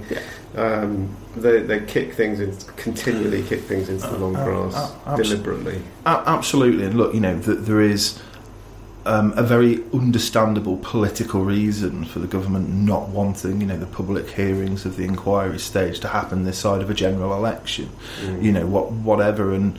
um, 0.56 1.16
they, 1.36 1.60
they 1.62 1.80
kick 1.80 2.12
things, 2.12 2.38
in, 2.38 2.54
continually 2.76 3.42
kick 3.44 3.60
things 3.62 3.88
into 3.88 4.06
the 4.06 4.18
long 4.18 4.36
Uh, 4.36 4.40
uh, 4.40 4.44
grass, 4.44 4.74
uh, 4.74 4.88
abso- 5.06 5.16
deliberately. 5.22 5.82
Absolutely, 6.04 6.84
and 6.84 6.96
look, 6.96 7.14
you 7.14 7.20
know, 7.20 7.40
th- 7.40 7.58
there 7.60 7.80
is 7.80 8.20
um, 9.04 9.32
a 9.36 9.42
very 9.42 9.82
understandable 9.92 10.76
political 10.78 11.44
reason 11.44 12.04
for 12.04 12.20
the 12.20 12.26
government 12.26 12.68
not 12.68 13.08
wanting, 13.08 13.60
you 13.60 13.66
know, 13.66 13.76
the 13.76 13.86
public 13.86 14.30
hearings 14.30 14.84
of 14.84 14.96
the 14.96 15.04
inquiry 15.04 15.58
stage 15.58 16.00
to 16.00 16.08
happen 16.08 16.44
this 16.44 16.58
side 16.58 16.82
of 16.82 16.90
a 16.90 16.94
general 16.94 17.34
election. 17.34 17.88
Mm. 18.20 18.42
You 18.42 18.52
know, 18.52 18.66
what 18.66 18.92
whatever 18.92 19.52
and 19.52 19.78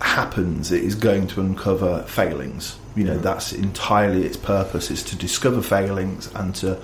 happens, 0.00 0.70
it 0.72 0.82
is 0.82 0.94
going 0.94 1.26
to 1.28 1.40
uncover 1.40 2.02
failings. 2.04 2.78
You 2.96 3.04
know, 3.04 3.18
Mm. 3.18 3.22
that's 3.22 3.52
entirely 3.52 4.24
its 4.24 4.36
purpose 4.36 4.90
is 4.90 5.02
to 5.04 5.16
discover 5.16 5.62
failings 5.62 6.28
and 6.34 6.54
to, 6.56 6.78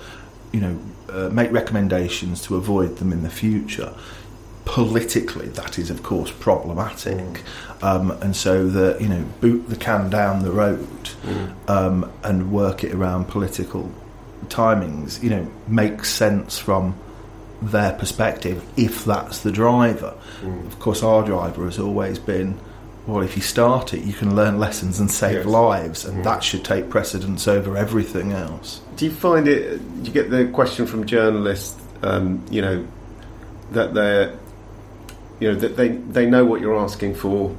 you 0.51 0.61
know, 0.61 0.79
uh, 1.11 1.29
make 1.29 1.51
recommendations 1.51 2.41
to 2.43 2.55
avoid 2.55 2.97
them 2.97 3.11
in 3.11 3.23
the 3.23 3.29
future. 3.29 3.93
Politically, 4.65 5.47
that 5.49 5.77
is 5.77 5.89
of 5.91 6.01
course 6.03 6.31
problematic, 6.31 7.43
um, 7.83 8.11
and 8.21 8.35
so 8.35 8.67
the 8.67 8.97
you 8.99 9.07
know 9.07 9.23
boot 9.39 9.69
the 9.69 9.75
can 9.75 10.09
down 10.09 10.41
the 10.43 10.51
road 10.51 10.87
Mm. 11.25 11.69
um, 11.69 12.11
and 12.23 12.51
work 12.51 12.83
it 12.83 12.93
around 12.93 13.27
political 13.27 13.89
timings. 14.47 15.21
You 15.23 15.29
know, 15.29 15.47
makes 15.67 16.09
sense 16.09 16.57
from 16.59 16.95
their 17.61 17.93
perspective 17.93 18.63
if 18.75 19.05
that's 19.05 19.39
the 19.41 19.51
driver. 19.51 20.13
Mm. 20.43 20.65
Of 20.67 20.79
course, 20.79 21.01
our 21.03 21.23
driver 21.23 21.65
has 21.65 21.79
always 21.79 22.19
been, 22.19 22.57
well, 23.07 23.23
if 23.23 23.35
you 23.35 23.41
start 23.41 23.93
it, 23.93 24.03
you 24.03 24.13
can 24.13 24.35
learn 24.35 24.59
lessons 24.59 24.99
and 24.99 25.09
save 25.09 25.37
Yes. 25.37 25.45
lives, 25.45 26.05
and 26.05 26.19
Mm. 26.19 26.23
that 26.25 26.43
should 26.43 26.63
take 26.63 26.89
precedence 26.89 27.47
over 27.47 27.77
everything 27.77 28.33
else. 28.33 28.81
Do 28.97 29.05
you 29.05 29.11
find 29.11 29.47
it? 29.47 29.79
You 30.03 30.11
get 30.11 30.29
the 30.31 30.45
question 30.45 30.85
from 30.85 31.05
journalists? 31.05 31.75
Um, 32.03 32.41
you 32.51 32.61
know 32.61 32.83
that 33.71 33.93
they're, 33.95 34.31
you 35.39 35.51
know 35.51 35.55
that 35.55 35.77
they 35.77 35.89
they 35.89 36.25
know 36.25 36.45
what 36.45 36.61
you're 36.61 36.77
asking 36.77 37.15
for, 37.15 37.55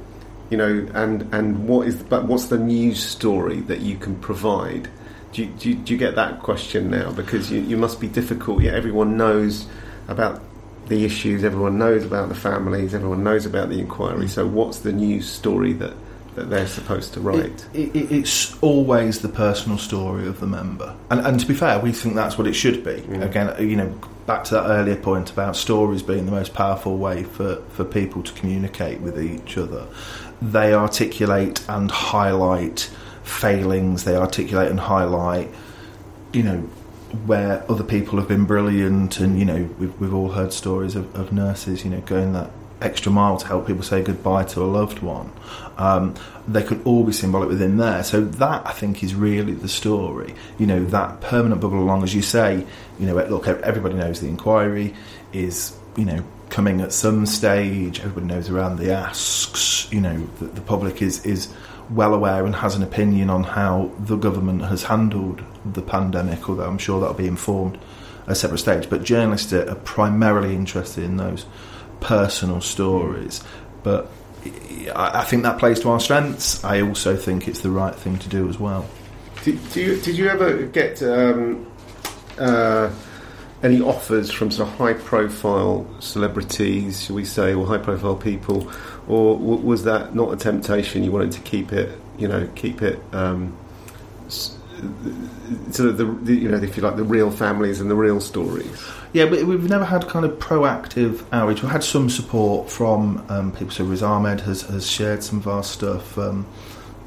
you 0.49 0.57
know, 0.57 0.87
and 0.93 1.27
and 1.33 1.67
what 1.67 1.87
is 1.87 2.01
but 2.03 2.25
what's 2.25 2.45
the 2.45 2.57
news 2.57 3.03
story 3.03 3.61
that 3.61 3.79
you 3.81 3.97
can 3.97 4.15
provide? 4.15 4.89
Do 5.33 5.43
you, 5.43 5.49
do 5.59 5.69
you, 5.69 5.75
do 5.75 5.93
you 5.93 5.99
get 5.99 6.15
that 6.15 6.41
question 6.41 6.89
now? 6.89 7.11
Because 7.11 7.51
you, 7.51 7.59
you 7.59 7.77
must 7.77 7.99
be 7.99 8.07
difficult. 8.07 8.63
Yeah, 8.63 8.71
everyone 8.71 9.17
knows 9.17 9.67
about 10.07 10.41
the 10.87 11.03
issues. 11.05 11.43
Everyone 11.43 11.77
knows 11.77 12.05
about 12.05 12.29
the 12.29 12.35
families. 12.35 12.95
Everyone 12.95 13.23
knows 13.23 13.45
about 13.45 13.69
the 13.69 13.79
inquiry. 13.79 14.25
Mm. 14.25 14.29
So 14.29 14.47
what's 14.47 14.79
the 14.79 14.93
news 14.93 15.29
story 15.29 15.73
that 15.73 15.93
that 16.37 16.51
they're 16.51 16.67
supposed 16.67 17.13
to 17.15 17.19
write? 17.19 17.65
It, 17.73 17.95
it, 17.95 18.11
it's 18.11 18.61
always 18.61 19.19
the 19.19 19.29
personal 19.29 19.79
story 19.79 20.27
of 20.27 20.39
the 20.39 20.45
member, 20.45 20.95
and, 21.09 21.19
and 21.21 21.39
to 21.39 21.45
be 21.45 21.55
fair, 21.55 21.79
we 21.79 21.91
think 21.91 22.13
that's 22.15 22.37
what 22.37 22.45
it 22.45 22.53
should 22.53 22.83
be. 22.83 23.01
Mm. 23.01 23.23
Again, 23.23 23.69
you 23.69 23.75
know, 23.75 23.87
back 24.27 24.43
to 24.45 24.53
that 24.53 24.67
earlier 24.67 24.95
point 24.95 25.31
about 25.31 25.55
stories 25.55 26.03
being 26.03 26.25
the 26.25 26.31
most 26.31 26.53
powerful 26.53 26.97
way 26.97 27.23
for, 27.23 27.55
for 27.69 27.83
people 27.83 28.21
to 28.21 28.31
communicate 28.33 29.01
with 29.01 29.19
each 29.19 29.57
other. 29.57 29.87
They 30.39 30.73
articulate 30.73 31.65
and 31.67 31.89
highlight 31.89 32.91
failings. 33.23 34.03
They 34.03 34.15
articulate 34.15 34.69
and 34.69 34.79
highlight, 34.79 35.49
you 36.33 36.43
know, 36.43 36.57
where 37.25 37.65
other 37.71 37.83
people 37.83 38.19
have 38.19 38.27
been 38.27 38.45
brilliant, 38.45 39.19
and 39.19 39.39
you 39.39 39.45
know, 39.45 39.67
we've 39.79 39.99
we've 39.99 40.13
all 40.13 40.29
heard 40.29 40.53
stories 40.53 40.95
of, 40.95 41.15
of 41.15 41.33
nurses, 41.33 41.83
you 41.83 41.89
know, 41.89 42.01
going 42.01 42.33
that 42.33 42.51
extra 42.81 43.11
mile 43.11 43.37
to 43.37 43.47
help 43.47 43.67
people 43.67 43.83
say 43.83 44.01
goodbye 44.01 44.43
to 44.43 44.61
a 44.61 44.65
loved 44.65 44.99
one. 44.99 45.31
Um, 45.77 46.15
they 46.47 46.63
could 46.63 46.81
all 46.85 47.03
be 47.03 47.11
symbolic 47.11 47.49
within 47.49 47.77
there. 47.77 48.03
So 48.03 48.21
that 48.21 48.65
I 48.65 48.71
think 48.71 49.03
is 49.03 49.15
really 49.15 49.53
the 49.53 49.67
story. 49.67 50.33
You 50.57 50.67
know, 50.67 50.85
that 50.85 51.21
permanent 51.21 51.61
bubble 51.61 51.79
along, 51.79 52.03
as 52.03 52.13
you 52.15 52.21
say. 52.21 52.65
You 52.99 53.07
know, 53.07 53.15
look, 53.25 53.47
everybody 53.47 53.95
knows 53.95 54.21
the 54.21 54.27
inquiry 54.27 54.93
is 55.33 55.77
you 55.95 56.05
know 56.05 56.23
coming 56.49 56.81
at 56.81 56.93
some 56.93 57.25
stage. 57.25 57.99
Everybody 57.99 58.27
knows 58.27 58.49
around 58.49 58.77
the 58.77 58.91
asks. 58.91 59.91
You 59.91 60.01
know, 60.01 60.27
the, 60.39 60.45
the 60.45 60.61
public 60.61 61.01
is 61.01 61.25
is 61.25 61.53
well 61.89 62.13
aware 62.13 62.45
and 62.45 62.55
has 62.55 62.75
an 62.75 62.83
opinion 62.83 63.29
on 63.29 63.43
how 63.43 63.91
the 63.99 64.17
government 64.17 64.61
has 64.63 64.83
handled 64.83 65.43
the 65.65 65.81
pandemic. 65.81 66.49
Although 66.49 66.67
I'm 66.67 66.77
sure 66.77 66.99
that'll 66.99 67.15
be 67.15 67.27
informed 67.27 67.77
at 68.23 68.31
a 68.31 68.35
separate 68.35 68.59
stage. 68.59 68.89
But 68.89 69.03
journalists 69.03 69.53
are 69.53 69.75
primarily 69.75 70.55
interested 70.55 71.03
in 71.03 71.17
those 71.17 71.45
personal 71.99 72.61
stories. 72.61 73.43
But 73.83 74.09
I 74.95 75.21
I 75.21 75.23
think 75.23 75.43
that 75.43 75.59
plays 75.59 75.79
to 75.81 75.89
our 75.89 75.99
strengths. 75.99 76.63
I 76.63 76.81
also 76.81 77.15
think 77.15 77.47
it's 77.47 77.61
the 77.61 77.71
right 77.71 77.95
thing 77.95 78.17
to 78.19 78.29
do 78.29 78.49
as 78.49 78.59
well. 78.59 78.85
Did, 79.43 79.75
you, 79.75 80.01
did 80.01 80.17
you 80.17 80.27
ever 80.27 80.63
get 80.65 81.01
um, 81.03 81.71
uh, 82.37 82.91
any 83.63 83.81
offers 83.81 84.31
from 84.31 84.51
sort 84.51 84.69
of 84.69 84.75
high 84.75 84.93
profile 84.93 85.87
celebrities, 85.99 87.05
shall 87.05 87.15
we 87.15 87.25
say, 87.25 87.53
or 87.53 87.65
high 87.65 87.77
profile 87.77 88.15
people, 88.15 88.69
or 89.07 89.37
was 89.37 89.83
that 89.85 90.13
not 90.13 90.33
a 90.33 90.37
temptation? 90.37 91.03
You 91.03 91.11
wanted 91.11 91.31
to 91.33 91.39
keep 91.41 91.71
it, 91.71 91.97
you 92.17 92.27
know, 92.27 92.49
keep 92.55 92.81
it 92.81 92.99
um, 93.13 93.55
sort 95.71 95.89
of 95.89 95.97
the, 95.97 96.05
the, 96.05 96.35
you 96.35 96.49
know, 96.49 96.57
if 96.57 96.77
you 96.77 96.83
like, 96.83 96.95
the 96.95 97.03
real 97.03 97.31
families 97.31 97.79
and 97.81 97.89
the 97.89 97.95
real 97.95 98.19
stories. 98.19 98.83
Yeah, 99.13 99.25
but 99.25 99.43
we've 99.43 99.69
never 99.69 99.85
had 99.85 100.07
kind 100.07 100.25
of 100.25 100.37
proactive 100.39 101.23
outreach. 101.31 101.61
We've 101.61 101.71
had 101.71 101.83
some 101.83 102.09
support 102.09 102.69
from 102.69 103.25
um, 103.29 103.51
people. 103.51 103.71
So 103.71 103.85
Riz 103.85 104.03
Ahmed 104.03 104.41
has, 104.41 104.63
has 104.63 104.89
shared 104.89 105.23
some 105.23 105.39
of 105.39 105.47
our 105.47 105.63
stuff. 105.63 106.17
Um, 106.17 106.45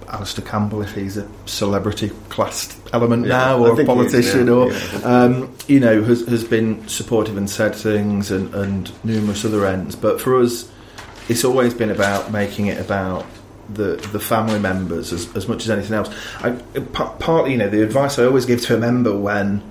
Alastair 0.09 0.45
Campbell, 0.45 0.83
if 0.83 0.93
he's 0.95 1.17
a 1.17 1.29
celebrity 1.47 2.11
classed 2.31 2.77
element 2.93 3.27
Yeah, 3.27 3.39
now, 3.39 3.59
or 3.59 3.81
a 3.81 3.85
politician, 3.85 4.47
now, 4.47 4.53
or 4.53 4.73
yeah. 4.73 5.01
um, 5.05 5.55
you 5.69 5.79
know, 5.79 6.03
has, 6.03 6.27
has 6.27 6.43
been 6.43 6.87
supportive 6.89 7.37
and 7.37 7.49
said 7.49 7.77
things, 7.77 8.33
and, 8.33 8.53
and 8.55 8.91
numerous 9.05 9.45
other 9.45 9.65
ends. 9.67 9.95
But 9.95 10.21
for 10.21 10.41
us, 10.41 10.71
it's 11.29 11.45
always 11.45 11.75
been 11.75 11.91
about 11.91 12.33
making 12.33 12.67
it 12.67 12.81
about 12.81 13.25
the 13.75 13.97
the 14.13 14.21
family 14.21 14.59
members 14.59 15.13
as, 15.13 15.35
as 15.37 15.49
much 15.49 15.65
as 15.65 15.71
anything 15.71 15.95
else. 15.95 16.15
I, 16.41 16.51
partly, 16.85 17.53
you 17.53 17.59
know, 17.59 17.69
the 17.69 17.83
advice 17.83 18.19
I 18.19 18.25
always 18.25 18.47
give 18.47 18.61
to 18.63 18.77
a 18.77 18.79
member 18.79 19.17
when 19.17 19.63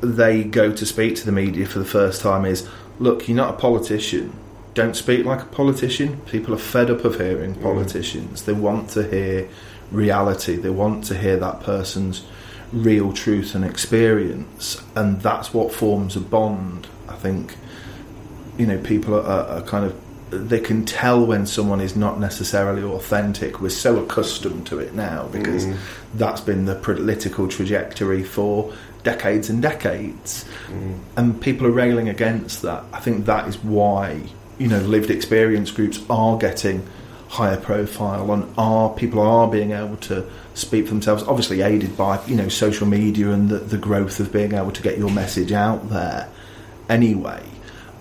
they 0.00 0.44
go 0.44 0.72
to 0.72 0.86
speak 0.86 1.16
to 1.16 1.26
the 1.26 1.32
media 1.32 1.66
for 1.66 1.78
the 1.78 1.84
first 1.84 2.22
time 2.22 2.44
is 2.44 2.68
look, 2.98 3.28
you're 3.28 3.36
not 3.36 3.54
a 3.54 3.56
politician. 3.58 4.32
Don't 4.74 4.94
speak 4.94 5.24
like 5.24 5.42
a 5.42 5.46
politician. 5.46 6.20
People 6.22 6.54
are 6.54 6.58
fed 6.58 6.90
up 6.90 7.04
of 7.04 7.18
hearing 7.18 7.54
mm. 7.54 7.62
politicians. 7.62 8.44
They 8.44 8.52
want 8.52 8.90
to 8.90 9.08
hear 9.08 9.48
reality. 9.90 10.56
They 10.56 10.70
want 10.70 11.04
to 11.04 11.16
hear 11.16 11.36
that 11.38 11.60
person's 11.60 12.26
real 12.72 13.12
truth 13.12 13.54
and 13.54 13.64
experience. 13.64 14.82
And 14.94 15.20
that's 15.22 15.54
what 15.54 15.72
forms 15.72 16.16
a 16.16 16.20
bond. 16.20 16.88
I 17.08 17.14
think, 17.14 17.56
you 18.58 18.66
know, 18.66 18.78
people 18.78 19.14
are, 19.14 19.22
are, 19.22 19.46
are 19.58 19.62
kind 19.62 19.84
of 19.84 19.98
they 20.30 20.58
can 20.60 20.84
tell 20.84 21.24
when 21.24 21.46
someone 21.46 21.80
is 21.80 21.94
not 21.94 22.18
necessarily 22.18 22.82
authentic. 22.82 23.60
We're 23.60 23.68
so 23.70 23.98
accustomed 23.98 24.66
to 24.66 24.78
it 24.80 24.94
now 24.94 25.28
because 25.30 25.66
Mm. 25.66 25.76
that's 26.14 26.40
been 26.40 26.64
the 26.64 26.74
political 26.74 27.46
trajectory 27.46 28.22
for 28.24 28.72
decades 29.04 29.48
and 29.48 29.62
decades. 29.62 30.44
Mm. 30.68 30.94
And 31.16 31.40
people 31.40 31.66
are 31.66 31.70
railing 31.70 32.08
against 32.08 32.62
that. 32.62 32.82
I 32.92 32.98
think 32.98 33.26
that 33.26 33.46
is 33.48 33.56
why, 33.62 34.22
you 34.58 34.66
know, 34.66 34.80
lived 34.80 35.10
experience 35.10 35.70
groups 35.70 36.00
are 36.10 36.36
getting 36.38 36.82
higher 37.28 37.56
profile 37.56 38.32
and 38.32 38.52
are 38.58 38.90
people 38.90 39.20
are 39.20 39.46
being 39.48 39.70
able 39.72 39.96
to 39.96 40.24
speak 40.54 40.86
for 40.86 40.94
themselves, 40.94 41.22
obviously 41.24 41.60
aided 41.60 41.96
by, 41.96 42.18
you 42.26 42.34
know, 42.34 42.48
social 42.48 42.86
media 42.86 43.30
and 43.30 43.48
the, 43.48 43.58
the 43.58 43.78
growth 43.78 44.18
of 44.18 44.32
being 44.32 44.54
able 44.54 44.72
to 44.72 44.82
get 44.82 44.98
your 44.98 45.10
message 45.10 45.52
out 45.52 45.88
there 45.90 46.28
anyway. 46.88 47.42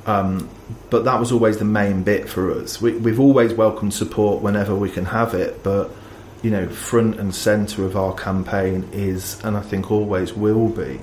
Um, 0.06 0.50
but 0.90 1.06
that 1.06 1.20
was 1.20 1.32
always 1.32 1.58
the 1.58 1.66
main 1.66 2.04
bit 2.04 2.28
for 2.28 2.52
us. 2.52 2.82
We, 2.82 2.94
we've 2.94 3.20
always 3.20 3.54
welcomed 3.54 3.94
support 3.94 4.42
whenever 4.42 4.76
we 4.76 4.90
can 4.90 5.06
have 5.06 5.34
it, 5.34 5.64
but 5.64 5.92
you 6.42 6.52
know, 6.52 6.68
front 6.68 7.20
and 7.20 7.34
centre 7.34 7.86
of 7.86 7.98
our 7.98 8.14
campaign 8.14 8.88
is, 8.92 9.44
and 9.44 9.58
I 9.58 9.62
think 9.62 9.92
always 9.92 10.34
will 10.34 10.70
be, 10.70 11.00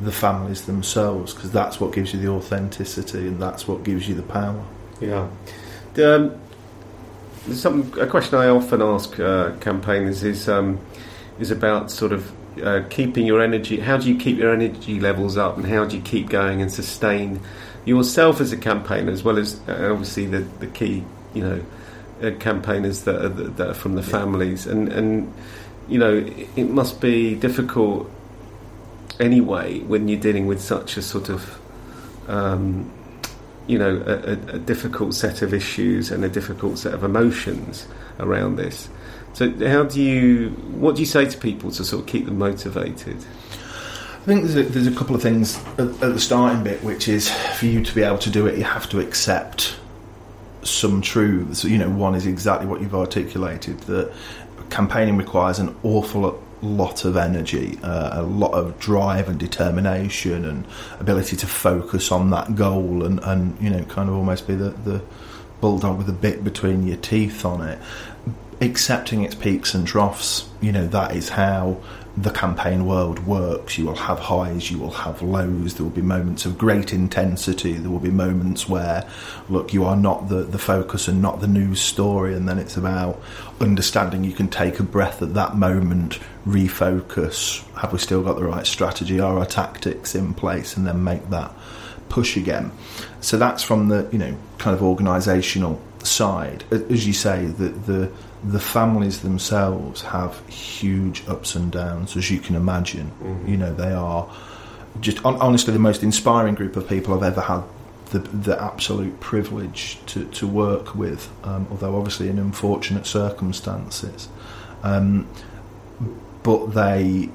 the 0.00 0.12
families 0.12 0.66
themselves, 0.66 1.34
because 1.34 1.50
that's 1.50 1.80
what 1.80 1.92
gives 1.92 2.12
you 2.12 2.20
the 2.20 2.28
authenticity 2.28 3.26
and 3.26 3.40
that's 3.40 3.66
what 3.66 3.82
gives 3.82 4.08
you 4.08 4.14
the 4.14 4.22
power. 4.22 4.62
Yeah. 5.00 5.28
Um, 5.98 6.38
there's 7.46 7.60
some 7.60 7.92
a 7.98 8.06
question 8.06 8.38
I 8.38 8.48
often 8.48 8.82
ask 8.82 9.18
uh, 9.18 9.52
campaigners 9.60 10.22
is 10.22 10.48
um, 10.48 10.80
is 11.38 11.50
about 11.50 11.90
sort 11.90 12.12
of 12.12 12.32
uh, 12.62 12.82
keeping 12.90 13.26
your 13.26 13.40
energy. 13.40 13.80
How 13.80 13.96
do 13.96 14.08
you 14.08 14.18
keep 14.18 14.36
your 14.36 14.52
energy 14.52 15.00
levels 15.00 15.36
up, 15.36 15.56
and 15.56 15.66
how 15.66 15.84
do 15.84 15.96
you 15.96 16.02
keep 16.02 16.28
going 16.28 16.60
and 16.60 16.70
sustain 16.70 17.40
yourself 17.86 18.40
as 18.40 18.52
a 18.52 18.56
campaigner, 18.58 19.10
as 19.10 19.24
well 19.24 19.38
as 19.38 19.58
uh, 19.68 19.88
obviously 19.90 20.26
the 20.26 20.40
the 20.60 20.66
key 20.66 21.04
you 21.32 21.42
know 21.42 21.64
uh, 22.22 22.32
campaigners 22.38 23.04
that 23.04 23.24
are, 23.24 23.28
that 23.28 23.70
are 23.70 23.74
from 23.74 23.94
the 23.94 24.02
families, 24.02 24.66
and 24.66 24.92
and 24.92 25.32
you 25.88 25.98
know 25.98 26.18
it, 26.18 26.48
it 26.56 26.68
must 26.68 27.00
be 27.00 27.34
difficult 27.34 28.10
anyway 29.18 29.80
when 29.80 30.08
you're 30.08 30.20
dealing 30.20 30.46
with 30.46 30.60
such 30.60 30.98
a 30.98 31.02
sort 31.02 31.30
of 31.30 31.58
um, 32.28 32.90
you 33.66 33.78
know, 33.78 34.02
a, 34.06 34.32
a, 34.54 34.58
difficult 34.58 35.14
set 35.14 35.42
of 35.42 35.52
issues 35.52 36.10
and 36.10 36.24
a 36.24 36.28
difficult 36.28 36.78
set 36.78 36.94
of 36.94 37.02
emotions 37.02 37.86
around 38.20 38.56
this. 38.56 38.88
So, 39.32 39.50
how 39.66 39.84
do 39.84 40.00
you? 40.00 40.50
What 40.78 40.94
do 40.94 41.02
you 41.02 41.06
say 41.06 41.26
to 41.26 41.36
people 41.36 41.70
to 41.72 41.84
sort 41.84 42.02
of 42.02 42.08
keep 42.08 42.26
them 42.26 42.38
motivated? 42.38 43.16
I 44.26 44.28
think 44.28 44.42
there's 44.42 44.56
a, 44.56 44.62
there's 44.64 44.86
a 44.88 44.92
couple 44.92 45.14
of 45.14 45.22
things 45.22 45.56
at, 45.78 45.86
at 45.86 46.00
the 46.00 46.18
starting 46.18 46.64
bit, 46.64 46.82
which 46.82 47.06
is 47.06 47.30
for 47.30 47.66
you 47.66 47.84
to 47.84 47.94
be 47.94 48.02
able 48.02 48.18
to 48.18 48.30
do 48.30 48.48
it, 48.48 48.58
you 48.58 48.64
have 48.64 48.88
to 48.88 48.98
accept 48.98 49.76
some 50.64 51.00
truths. 51.00 51.62
You 51.62 51.78
know, 51.78 51.88
one 51.88 52.16
is 52.16 52.26
exactly 52.26 52.66
what 52.66 52.80
you've 52.80 52.96
articulated 52.96 53.78
that 53.82 54.12
campaigning 54.68 55.16
requires 55.16 55.60
an 55.60 55.76
awful 55.84 56.42
lot 56.60 57.04
of 57.04 57.16
energy, 57.16 57.78
uh, 57.84 58.20
a 58.20 58.22
lot 58.22 58.50
of 58.52 58.80
drive 58.80 59.28
and 59.28 59.38
determination, 59.38 60.44
and 60.44 60.66
ability 60.98 61.36
to 61.36 61.46
focus 61.46 62.10
on 62.10 62.30
that 62.30 62.56
goal, 62.56 63.04
and, 63.04 63.20
and 63.20 63.56
you 63.60 63.70
know, 63.70 63.84
kind 63.84 64.08
of 64.08 64.16
almost 64.16 64.48
be 64.48 64.56
the, 64.56 64.70
the 64.70 65.00
bulldog 65.60 65.98
with 65.98 66.08
a 66.08 66.12
bit 66.12 66.42
between 66.42 66.84
your 66.84 66.96
teeth 66.96 67.44
on 67.44 67.62
it. 67.62 67.78
Accepting 68.60 69.22
its 69.22 69.36
peaks 69.36 69.72
and 69.72 69.86
troughs, 69.86 70.48
you 70.60 70.72
know, 70.72 70.88
that 70.88 71.14
is 71.14 71.28
how 71.28 71.80
the 72.16 72.30
campaign 72.30 72.86
world 72.86 73.26
works. 73.26 73.76
You 73.76 73.86
will 73.86 73.96
have 73.96 74.18
highs, 74.18 74.70
you 74.70 74.78
will 74.78 74.90
have 74.90 75.20
lows, 75.20 75.74
there 75.74 75.84
will 75.84 75.90
be 75.90 76.02
moments 76.02 76.46
of 76.46 76.56
great 76.56 76.92
intensity, 76.92 77.74
there 77.74 77.90
will 77.90 77.98
be 77.98 78.10
moments 78.10 78.68
where, 78.68 79.06
look, 79.48 79.74
you 79.74 79.84
are 79.84 79.96
not 79.96 80.28
the, 80.28 80.42
the 80.42 80.58
focus 80.58 81.08
and 81.08 81.20
not 81.20 81.40
the 81.40 81.46
news 81.46 81.80
story, 81.80 82.34
and 82.34 82.48
then 82.48 82.58
it's 82.58 82.76
about 82.76 83.20
understanding 83.60 84.24
you 84.24 84.32
can 84.32 84.48
take 84.48 84.80
a 84.80 84.82
breath 84.82 85.20
at 85.20 85.34
that 85.34 85.56
moment, 85.56 86.18
refocus, 86.46 87.62
have 87.74 87.92
we 87.92 87.98
still 87.98 88.22
got 88.22 88.36
the 88.36 88.44
right 88.44 88.66
strategy, 88.66 89.20
are 89.20 89.38
our 89.38 89.46
tactics 89.46 90.14
in 90.14 90.32
place, 90.32 90.76
and 90.76 90.86
then 90.86 91.04
make 91.04 91.28
that 91.28 91.52
push 92.08 92.36
again. 92.36 92.70
So 93.20 93.36
that's 93.36 93.62
from 93.62 93.88
the, 93.88 94.08
you 94.10 94.18
know, 94.18 94.36
kind 94.58 94.74
of 94.74 94.80
organisational 94.80 95.78
side. 96.02 96.64
As 96.70 97.06
you 97.06 97.12
say, 97.12 97.46
the, 97.46 97.68
the 97.68 98.12
the 98.44 98.60
families 98.60 99.20
themselves 99.20 100.02
have 100.02 100.46
huge 100.48 101.26
ups 101.26 101.54
and 101.54 101.72
downs, 101.72 102.16
as 102.16 102.30
you 102.30 102.38
can 102.38 102.54
imagine. 102.54 103.10
Mm-hmm. 103.22 103.48
You 103.48 103.56
know, 103.56 103.74
they 103.74 103.92
are 103.92 104.28
just 105.00 105.24
honestly 105.24 105.72
the 105.72 105.78
most 105.78 106.02
inspiring 106.02 106.54
group 106.54 106.76
of 106.76 106.88
people 106.88 107.14
I've 107.14 107.22
ever 107.22 107.40
had 107.40 107.62
the, 108.10 108.20
the 108.20 108.62
absolute 108.62 109.18
privilege 109.20 109.98
to, 110.06 110.24
to 110.26 110.46
work 110.46 110.94
with, 110.94 111.30
um, 111.44 111.66
although 111.70 111.96
obviously 111.96 112.28
in 112.28 112.38
unfortunate 112.38 113.06
circumstances. 113.06 114.28
Um, 114.82 115.28
but 116.42 116.66
they, 116.66 117.30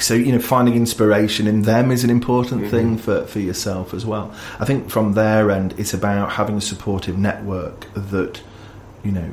so 0.00 0.14
you 0.14 0.32
know, 0.32 0.38
finding 0.38 0.74
inspiration 0.74 1.46
in 1.46 1.62
them 1.62 1.90
is 1.90 2.04
an 2.04 2.10
important 2.10 2.62
mm-hmm. 2.62 2.70
thing 2.70 2.98
for, 2.98 3.26
for 3.26 3.40
yourself 3.40 3.94
as 3.94 4.04
well. 4.04 4.34
I 4.60 4.64
think 4.64 4.90
from 4.90 5.14
their 5.14 5.50
end, 5.50 5.74
it's 5.78 5.94
about 5.94 6.32
having 6.32 6.56
a 6.56 6.60
supportive 6.60 7.18
network 7.18 7.86
that, 7.94 8.42
you 9.04 9.12
know, 9.12 9.30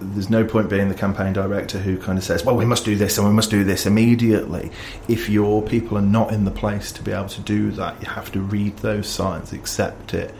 there's 0.00 0.28
no 0.28 0.44
point 0.44 0.68
being 0.68 0.88
the 0.88 0.94
campaign 0.94 1.32
director 1.32 1.78
who 1.78 1.96
kind 1.96 2.18
of 2.18 2.24
says, 2.24 2.44
well, 2.44 2.56
we 2.56 2.64
must 2.64 2.84
do 2.84 2.96
this 2.96 3.16
and 3.16 3.26
we 3.26 3.32
must 3.32 3.50
do 3.50 3.64
this 3.64 3.86
immediately. 3.86 4.70
If 5.08 5.28
your 5.28 5.62
people 5.62 5.96
are 5.96 6.02
not 6.02 6.32
in 6.32 6.44
the 6.44 6.50
place 6.50 6.92
to 6.92 7.02
be 7.02 7.12
able 7.12 7.28
to 7.28 7.40
do 7.40 7.70
that, 7.72 8.00
you 8.02 8.08
have 8.08 8.30
to 8.32 8.40
read 8.40 8.76
those 8.78 9.08
signs, 9.08 9.52
accept 9.52 10.12
it, 10.12 10.34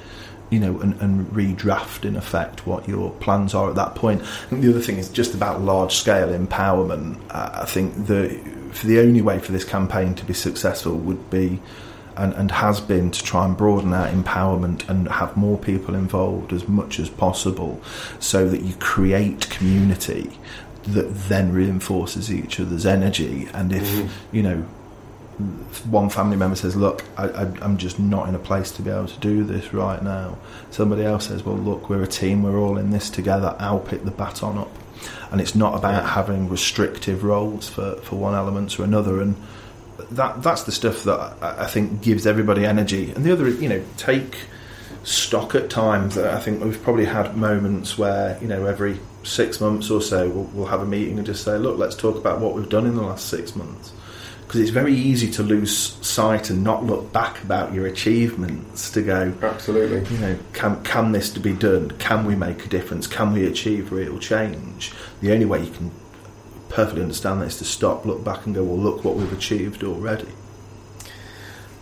you 0.50 0.60
know, 0.60 0.78
and, 0.80 1.00
and 1.00 1.26
redraft 1.28 2.04
in 2.04 2.16
effect 2.16 2.66
what 2.66 2.86
your 2.88 3.10
plans 3.12 3.54
are 3.54 3.70
at 3.70 3.76
that 3.76 3.94
point. 3.94 4.26
Think 4.26 4.62
the 4.62 4.70
other 4.70 4.82
thing 4.82 4.98
is 4.98 5.08
just 5.08 5.34
about 5.34 5.62
large 5.62 5.94
scale 5.94 6.28
empowerment. 6.28 7.18
I 7.30 7.64
think 7.64 8.06
the, 8.06 8.38
the 8.82 8.98
only 8.98 9.22
way 9.22 9.38
for 9.38 9.52
this 9.52 9.64
campaign 9.64 10.14
to 10.14 10.24
be 10.24 10.34
successful 10.34 10.96
would 10.96 11.30
be 11.30 11.60
and, 12.16 12.32
and 12.34 12.50
has 12.50 12.80
been 12.80 13.10
to 13.10 13.22
try 13.22 13.44
and 13.44 13.56
broaden 13.56 13.92
out 13.92 14.12
empowerment 14.12 14.88
and 14.88 15.08
have 15.08 15.36
more 15.36 15.58
people 15.58 15.94
involved 15.94 16.52
as 16.52 16.68
much 16.68 16.98
as 17.00 17.08
possible 17.08 17.80
so 18.20 18.48
that 18.48 18.62
you 18.62 18.74
create 18.76 19.48
community 19.50 20.38
that 20.84 21.14
then 21.28 21.52
reinforces 21.52 22.32
each 22.32 22.60
other's 22.60 22.86
energy. 22.86 23.48
And 23.54 23.72
if, 23.72 23.82
mm-hmm. 23.82 24.36
you 24.36 24.42
know, 24.42 24.66
one 25.88 26.10
family 26.10 26.36
member 26.36 26.56
says, 26.56 26.76
Look, 26.76 27.04
I, 27.16 27.46
am 27.62 27.76
just 27.78 27.98
not 27.98 28.28
in 28.28 28.34
a 28.34 28.38
place 28.38 28.70
to 28.72 28.82
be 28.82 28.90
able 28.90 29.08
to 29.08 29.18
do 29.20 29.42
this 29.42 29.72
right 29.74 30.02
now. 30.02 30.38
Somebody 30.70 31.04
else 31.04 31.26
says, 31.28 31.44
Well, 31.44 31.56
look, 31.56 31.88
we're 31.88 32.02
a 32.02 32.06
team, 32.06 32.42
we're 32.42 32.58
all 32.58 32.76
in 32.76 32.90
this 32.90 33.10
together, 33.10 33.56
I'll 33.58 33.80
pick 33.80 34.04
the 34.04 34.10
baton 34.10 34.58
up. 34.58 34.70
And 35.30 35.40
it's 35.40 35.54
not 35.54 35.76
about 35.76 36.08
having 36.08 36.48
restrictive 36.48 37.24
roles 37.24 37.68
for, 37.68 37.96
for 37.96 38.16
one 38.16 38.34
element 38.34 38.78
or 38.78 38.84
another. 38.84 39.20
And 39.20 39.36
that 40.10 40.42
that's 40.42 40.64
the 40.64 40.72
stuff 40.72 41.04
that 41.04 41.18
I, 41.42 41.64
I 41.64 41.66
think 41.66 42.02
gives 42.02 42.26
everybody 42.26 42.64
energy. 42.64 43.10
And 43.10 43.24
the 43.24 43.32
other, 43.32 43.48
you 43.48 43.68
know, 43.68 43.82
take 43.96 44.36
stock 45.04 45.54
at 45.54 45.70
times. 45.70 46.16
I 46.16 46.40
think 46.40 46.62
we've 46.62 46.82
probably 46.82 47.04
had 47.04 47.36
moments 47.36 47.98
where 47.98 48.38
you 48.40 48.48
know 48.48 48.66
every 48.66 48.98
six 49.22 49.60
months 49.60 49.90
or 49.90 50.00
so 50.00 50.28
we'll, 50.28 50.44
we'll, 50.52 50.66
have 50.66 50.80
a 50.80 50.86
meeting 50.86 51.16
and 51.16 51.26
just 51.26 51.44
say, 51.44 51.56
look, 51.56 51.78
let's 51.78 51.96
talk 51.96 52.16
about 52.16 52.40
what 52.40 52.54
we've 52.54 52.68
done 52.68 52.86
in 52.86 52.94
the 52.94 53.02
last 53.02 53.28
six 53.28 53.56
months. 53.56 53.92
Because 54.46 54.60
it's 54.60 54.70
very 54.70 54.94
easy 54.94 55.30
to 55.32 55.42
lose 55.42 55.72
sight 56.06 56.50
and 56.50 56.62
not 56.62 56.84
look 56.84 57.12
back 57.12 57.42
about 57.42 57.72
your 57.72 57.86
achievements. 57.86 58.90
To 58.92 59.02
go, 59.02 59.34
absolutely. 59.42 60.08
You 60.14 60.20
know, 60.20 60.38
can 60.52 60.82
can 60.84 61.12
this 61.12 61.30
to 61.30 61.40
be 61.40 61.54
done? 61.54 61.90
Can 61.92 62.24
we 62.24 62.36
make 62.36 62.64
a 62.64 62.68
difference? 62.68 63.06
Can 63.06 63.32
we 63.32 63.46
achieve 63.46 63.90
real 63.90 64.18
change? 64.18 64.92
The 65.20 65.32
only 65.32 65.46
way 65.46 65.64
you 65.64 65.70
can 65.70 65.90
perfectly 66.68 67.02
understand 67.02 67.40
that 67.40 67.46
is 67.46 67.58
to 67.58 67.64
stop, 67.64 68.04
look 68.04 68.24
back, 68.24 68.46
and 68.46 68.54
go, 68.54 68.62
well, 68.62 68.78
look 68.78 69.04
what 69.04 69.16
we've 69.16 69.32
achieved 69.32 69.84
already. 69.84 70.28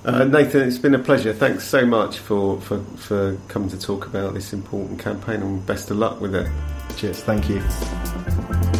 Uh, 0.05 0.25
Nathan, 0.25 0.67
it's 0.67 0.79
been 0.79 0.95
a 0.95 0.99
pleasure. 0.99 1.33
Thanks 1.33 1.65
so 1.65 1.87
much 1.87 2.19
for, 2.19 2.61
for, 2.61 2.81
for 2.97 3.39
coming 3.49 3.69
to 3.69 3.79
talk 3.79 4.07
about 4.07 4.35
this 4.35 4.53
important 4.53 4.99
campaign 4.99 5.43
and 5.43 5.65
best 5.65 5.91
of 5.91 5.97
luck 5.97 6.21
with 6.21 6.35
it. 6.35 6.51
Cheers. 6.97 7.23
Thank 7.23 7.49
you. 7.49 8.72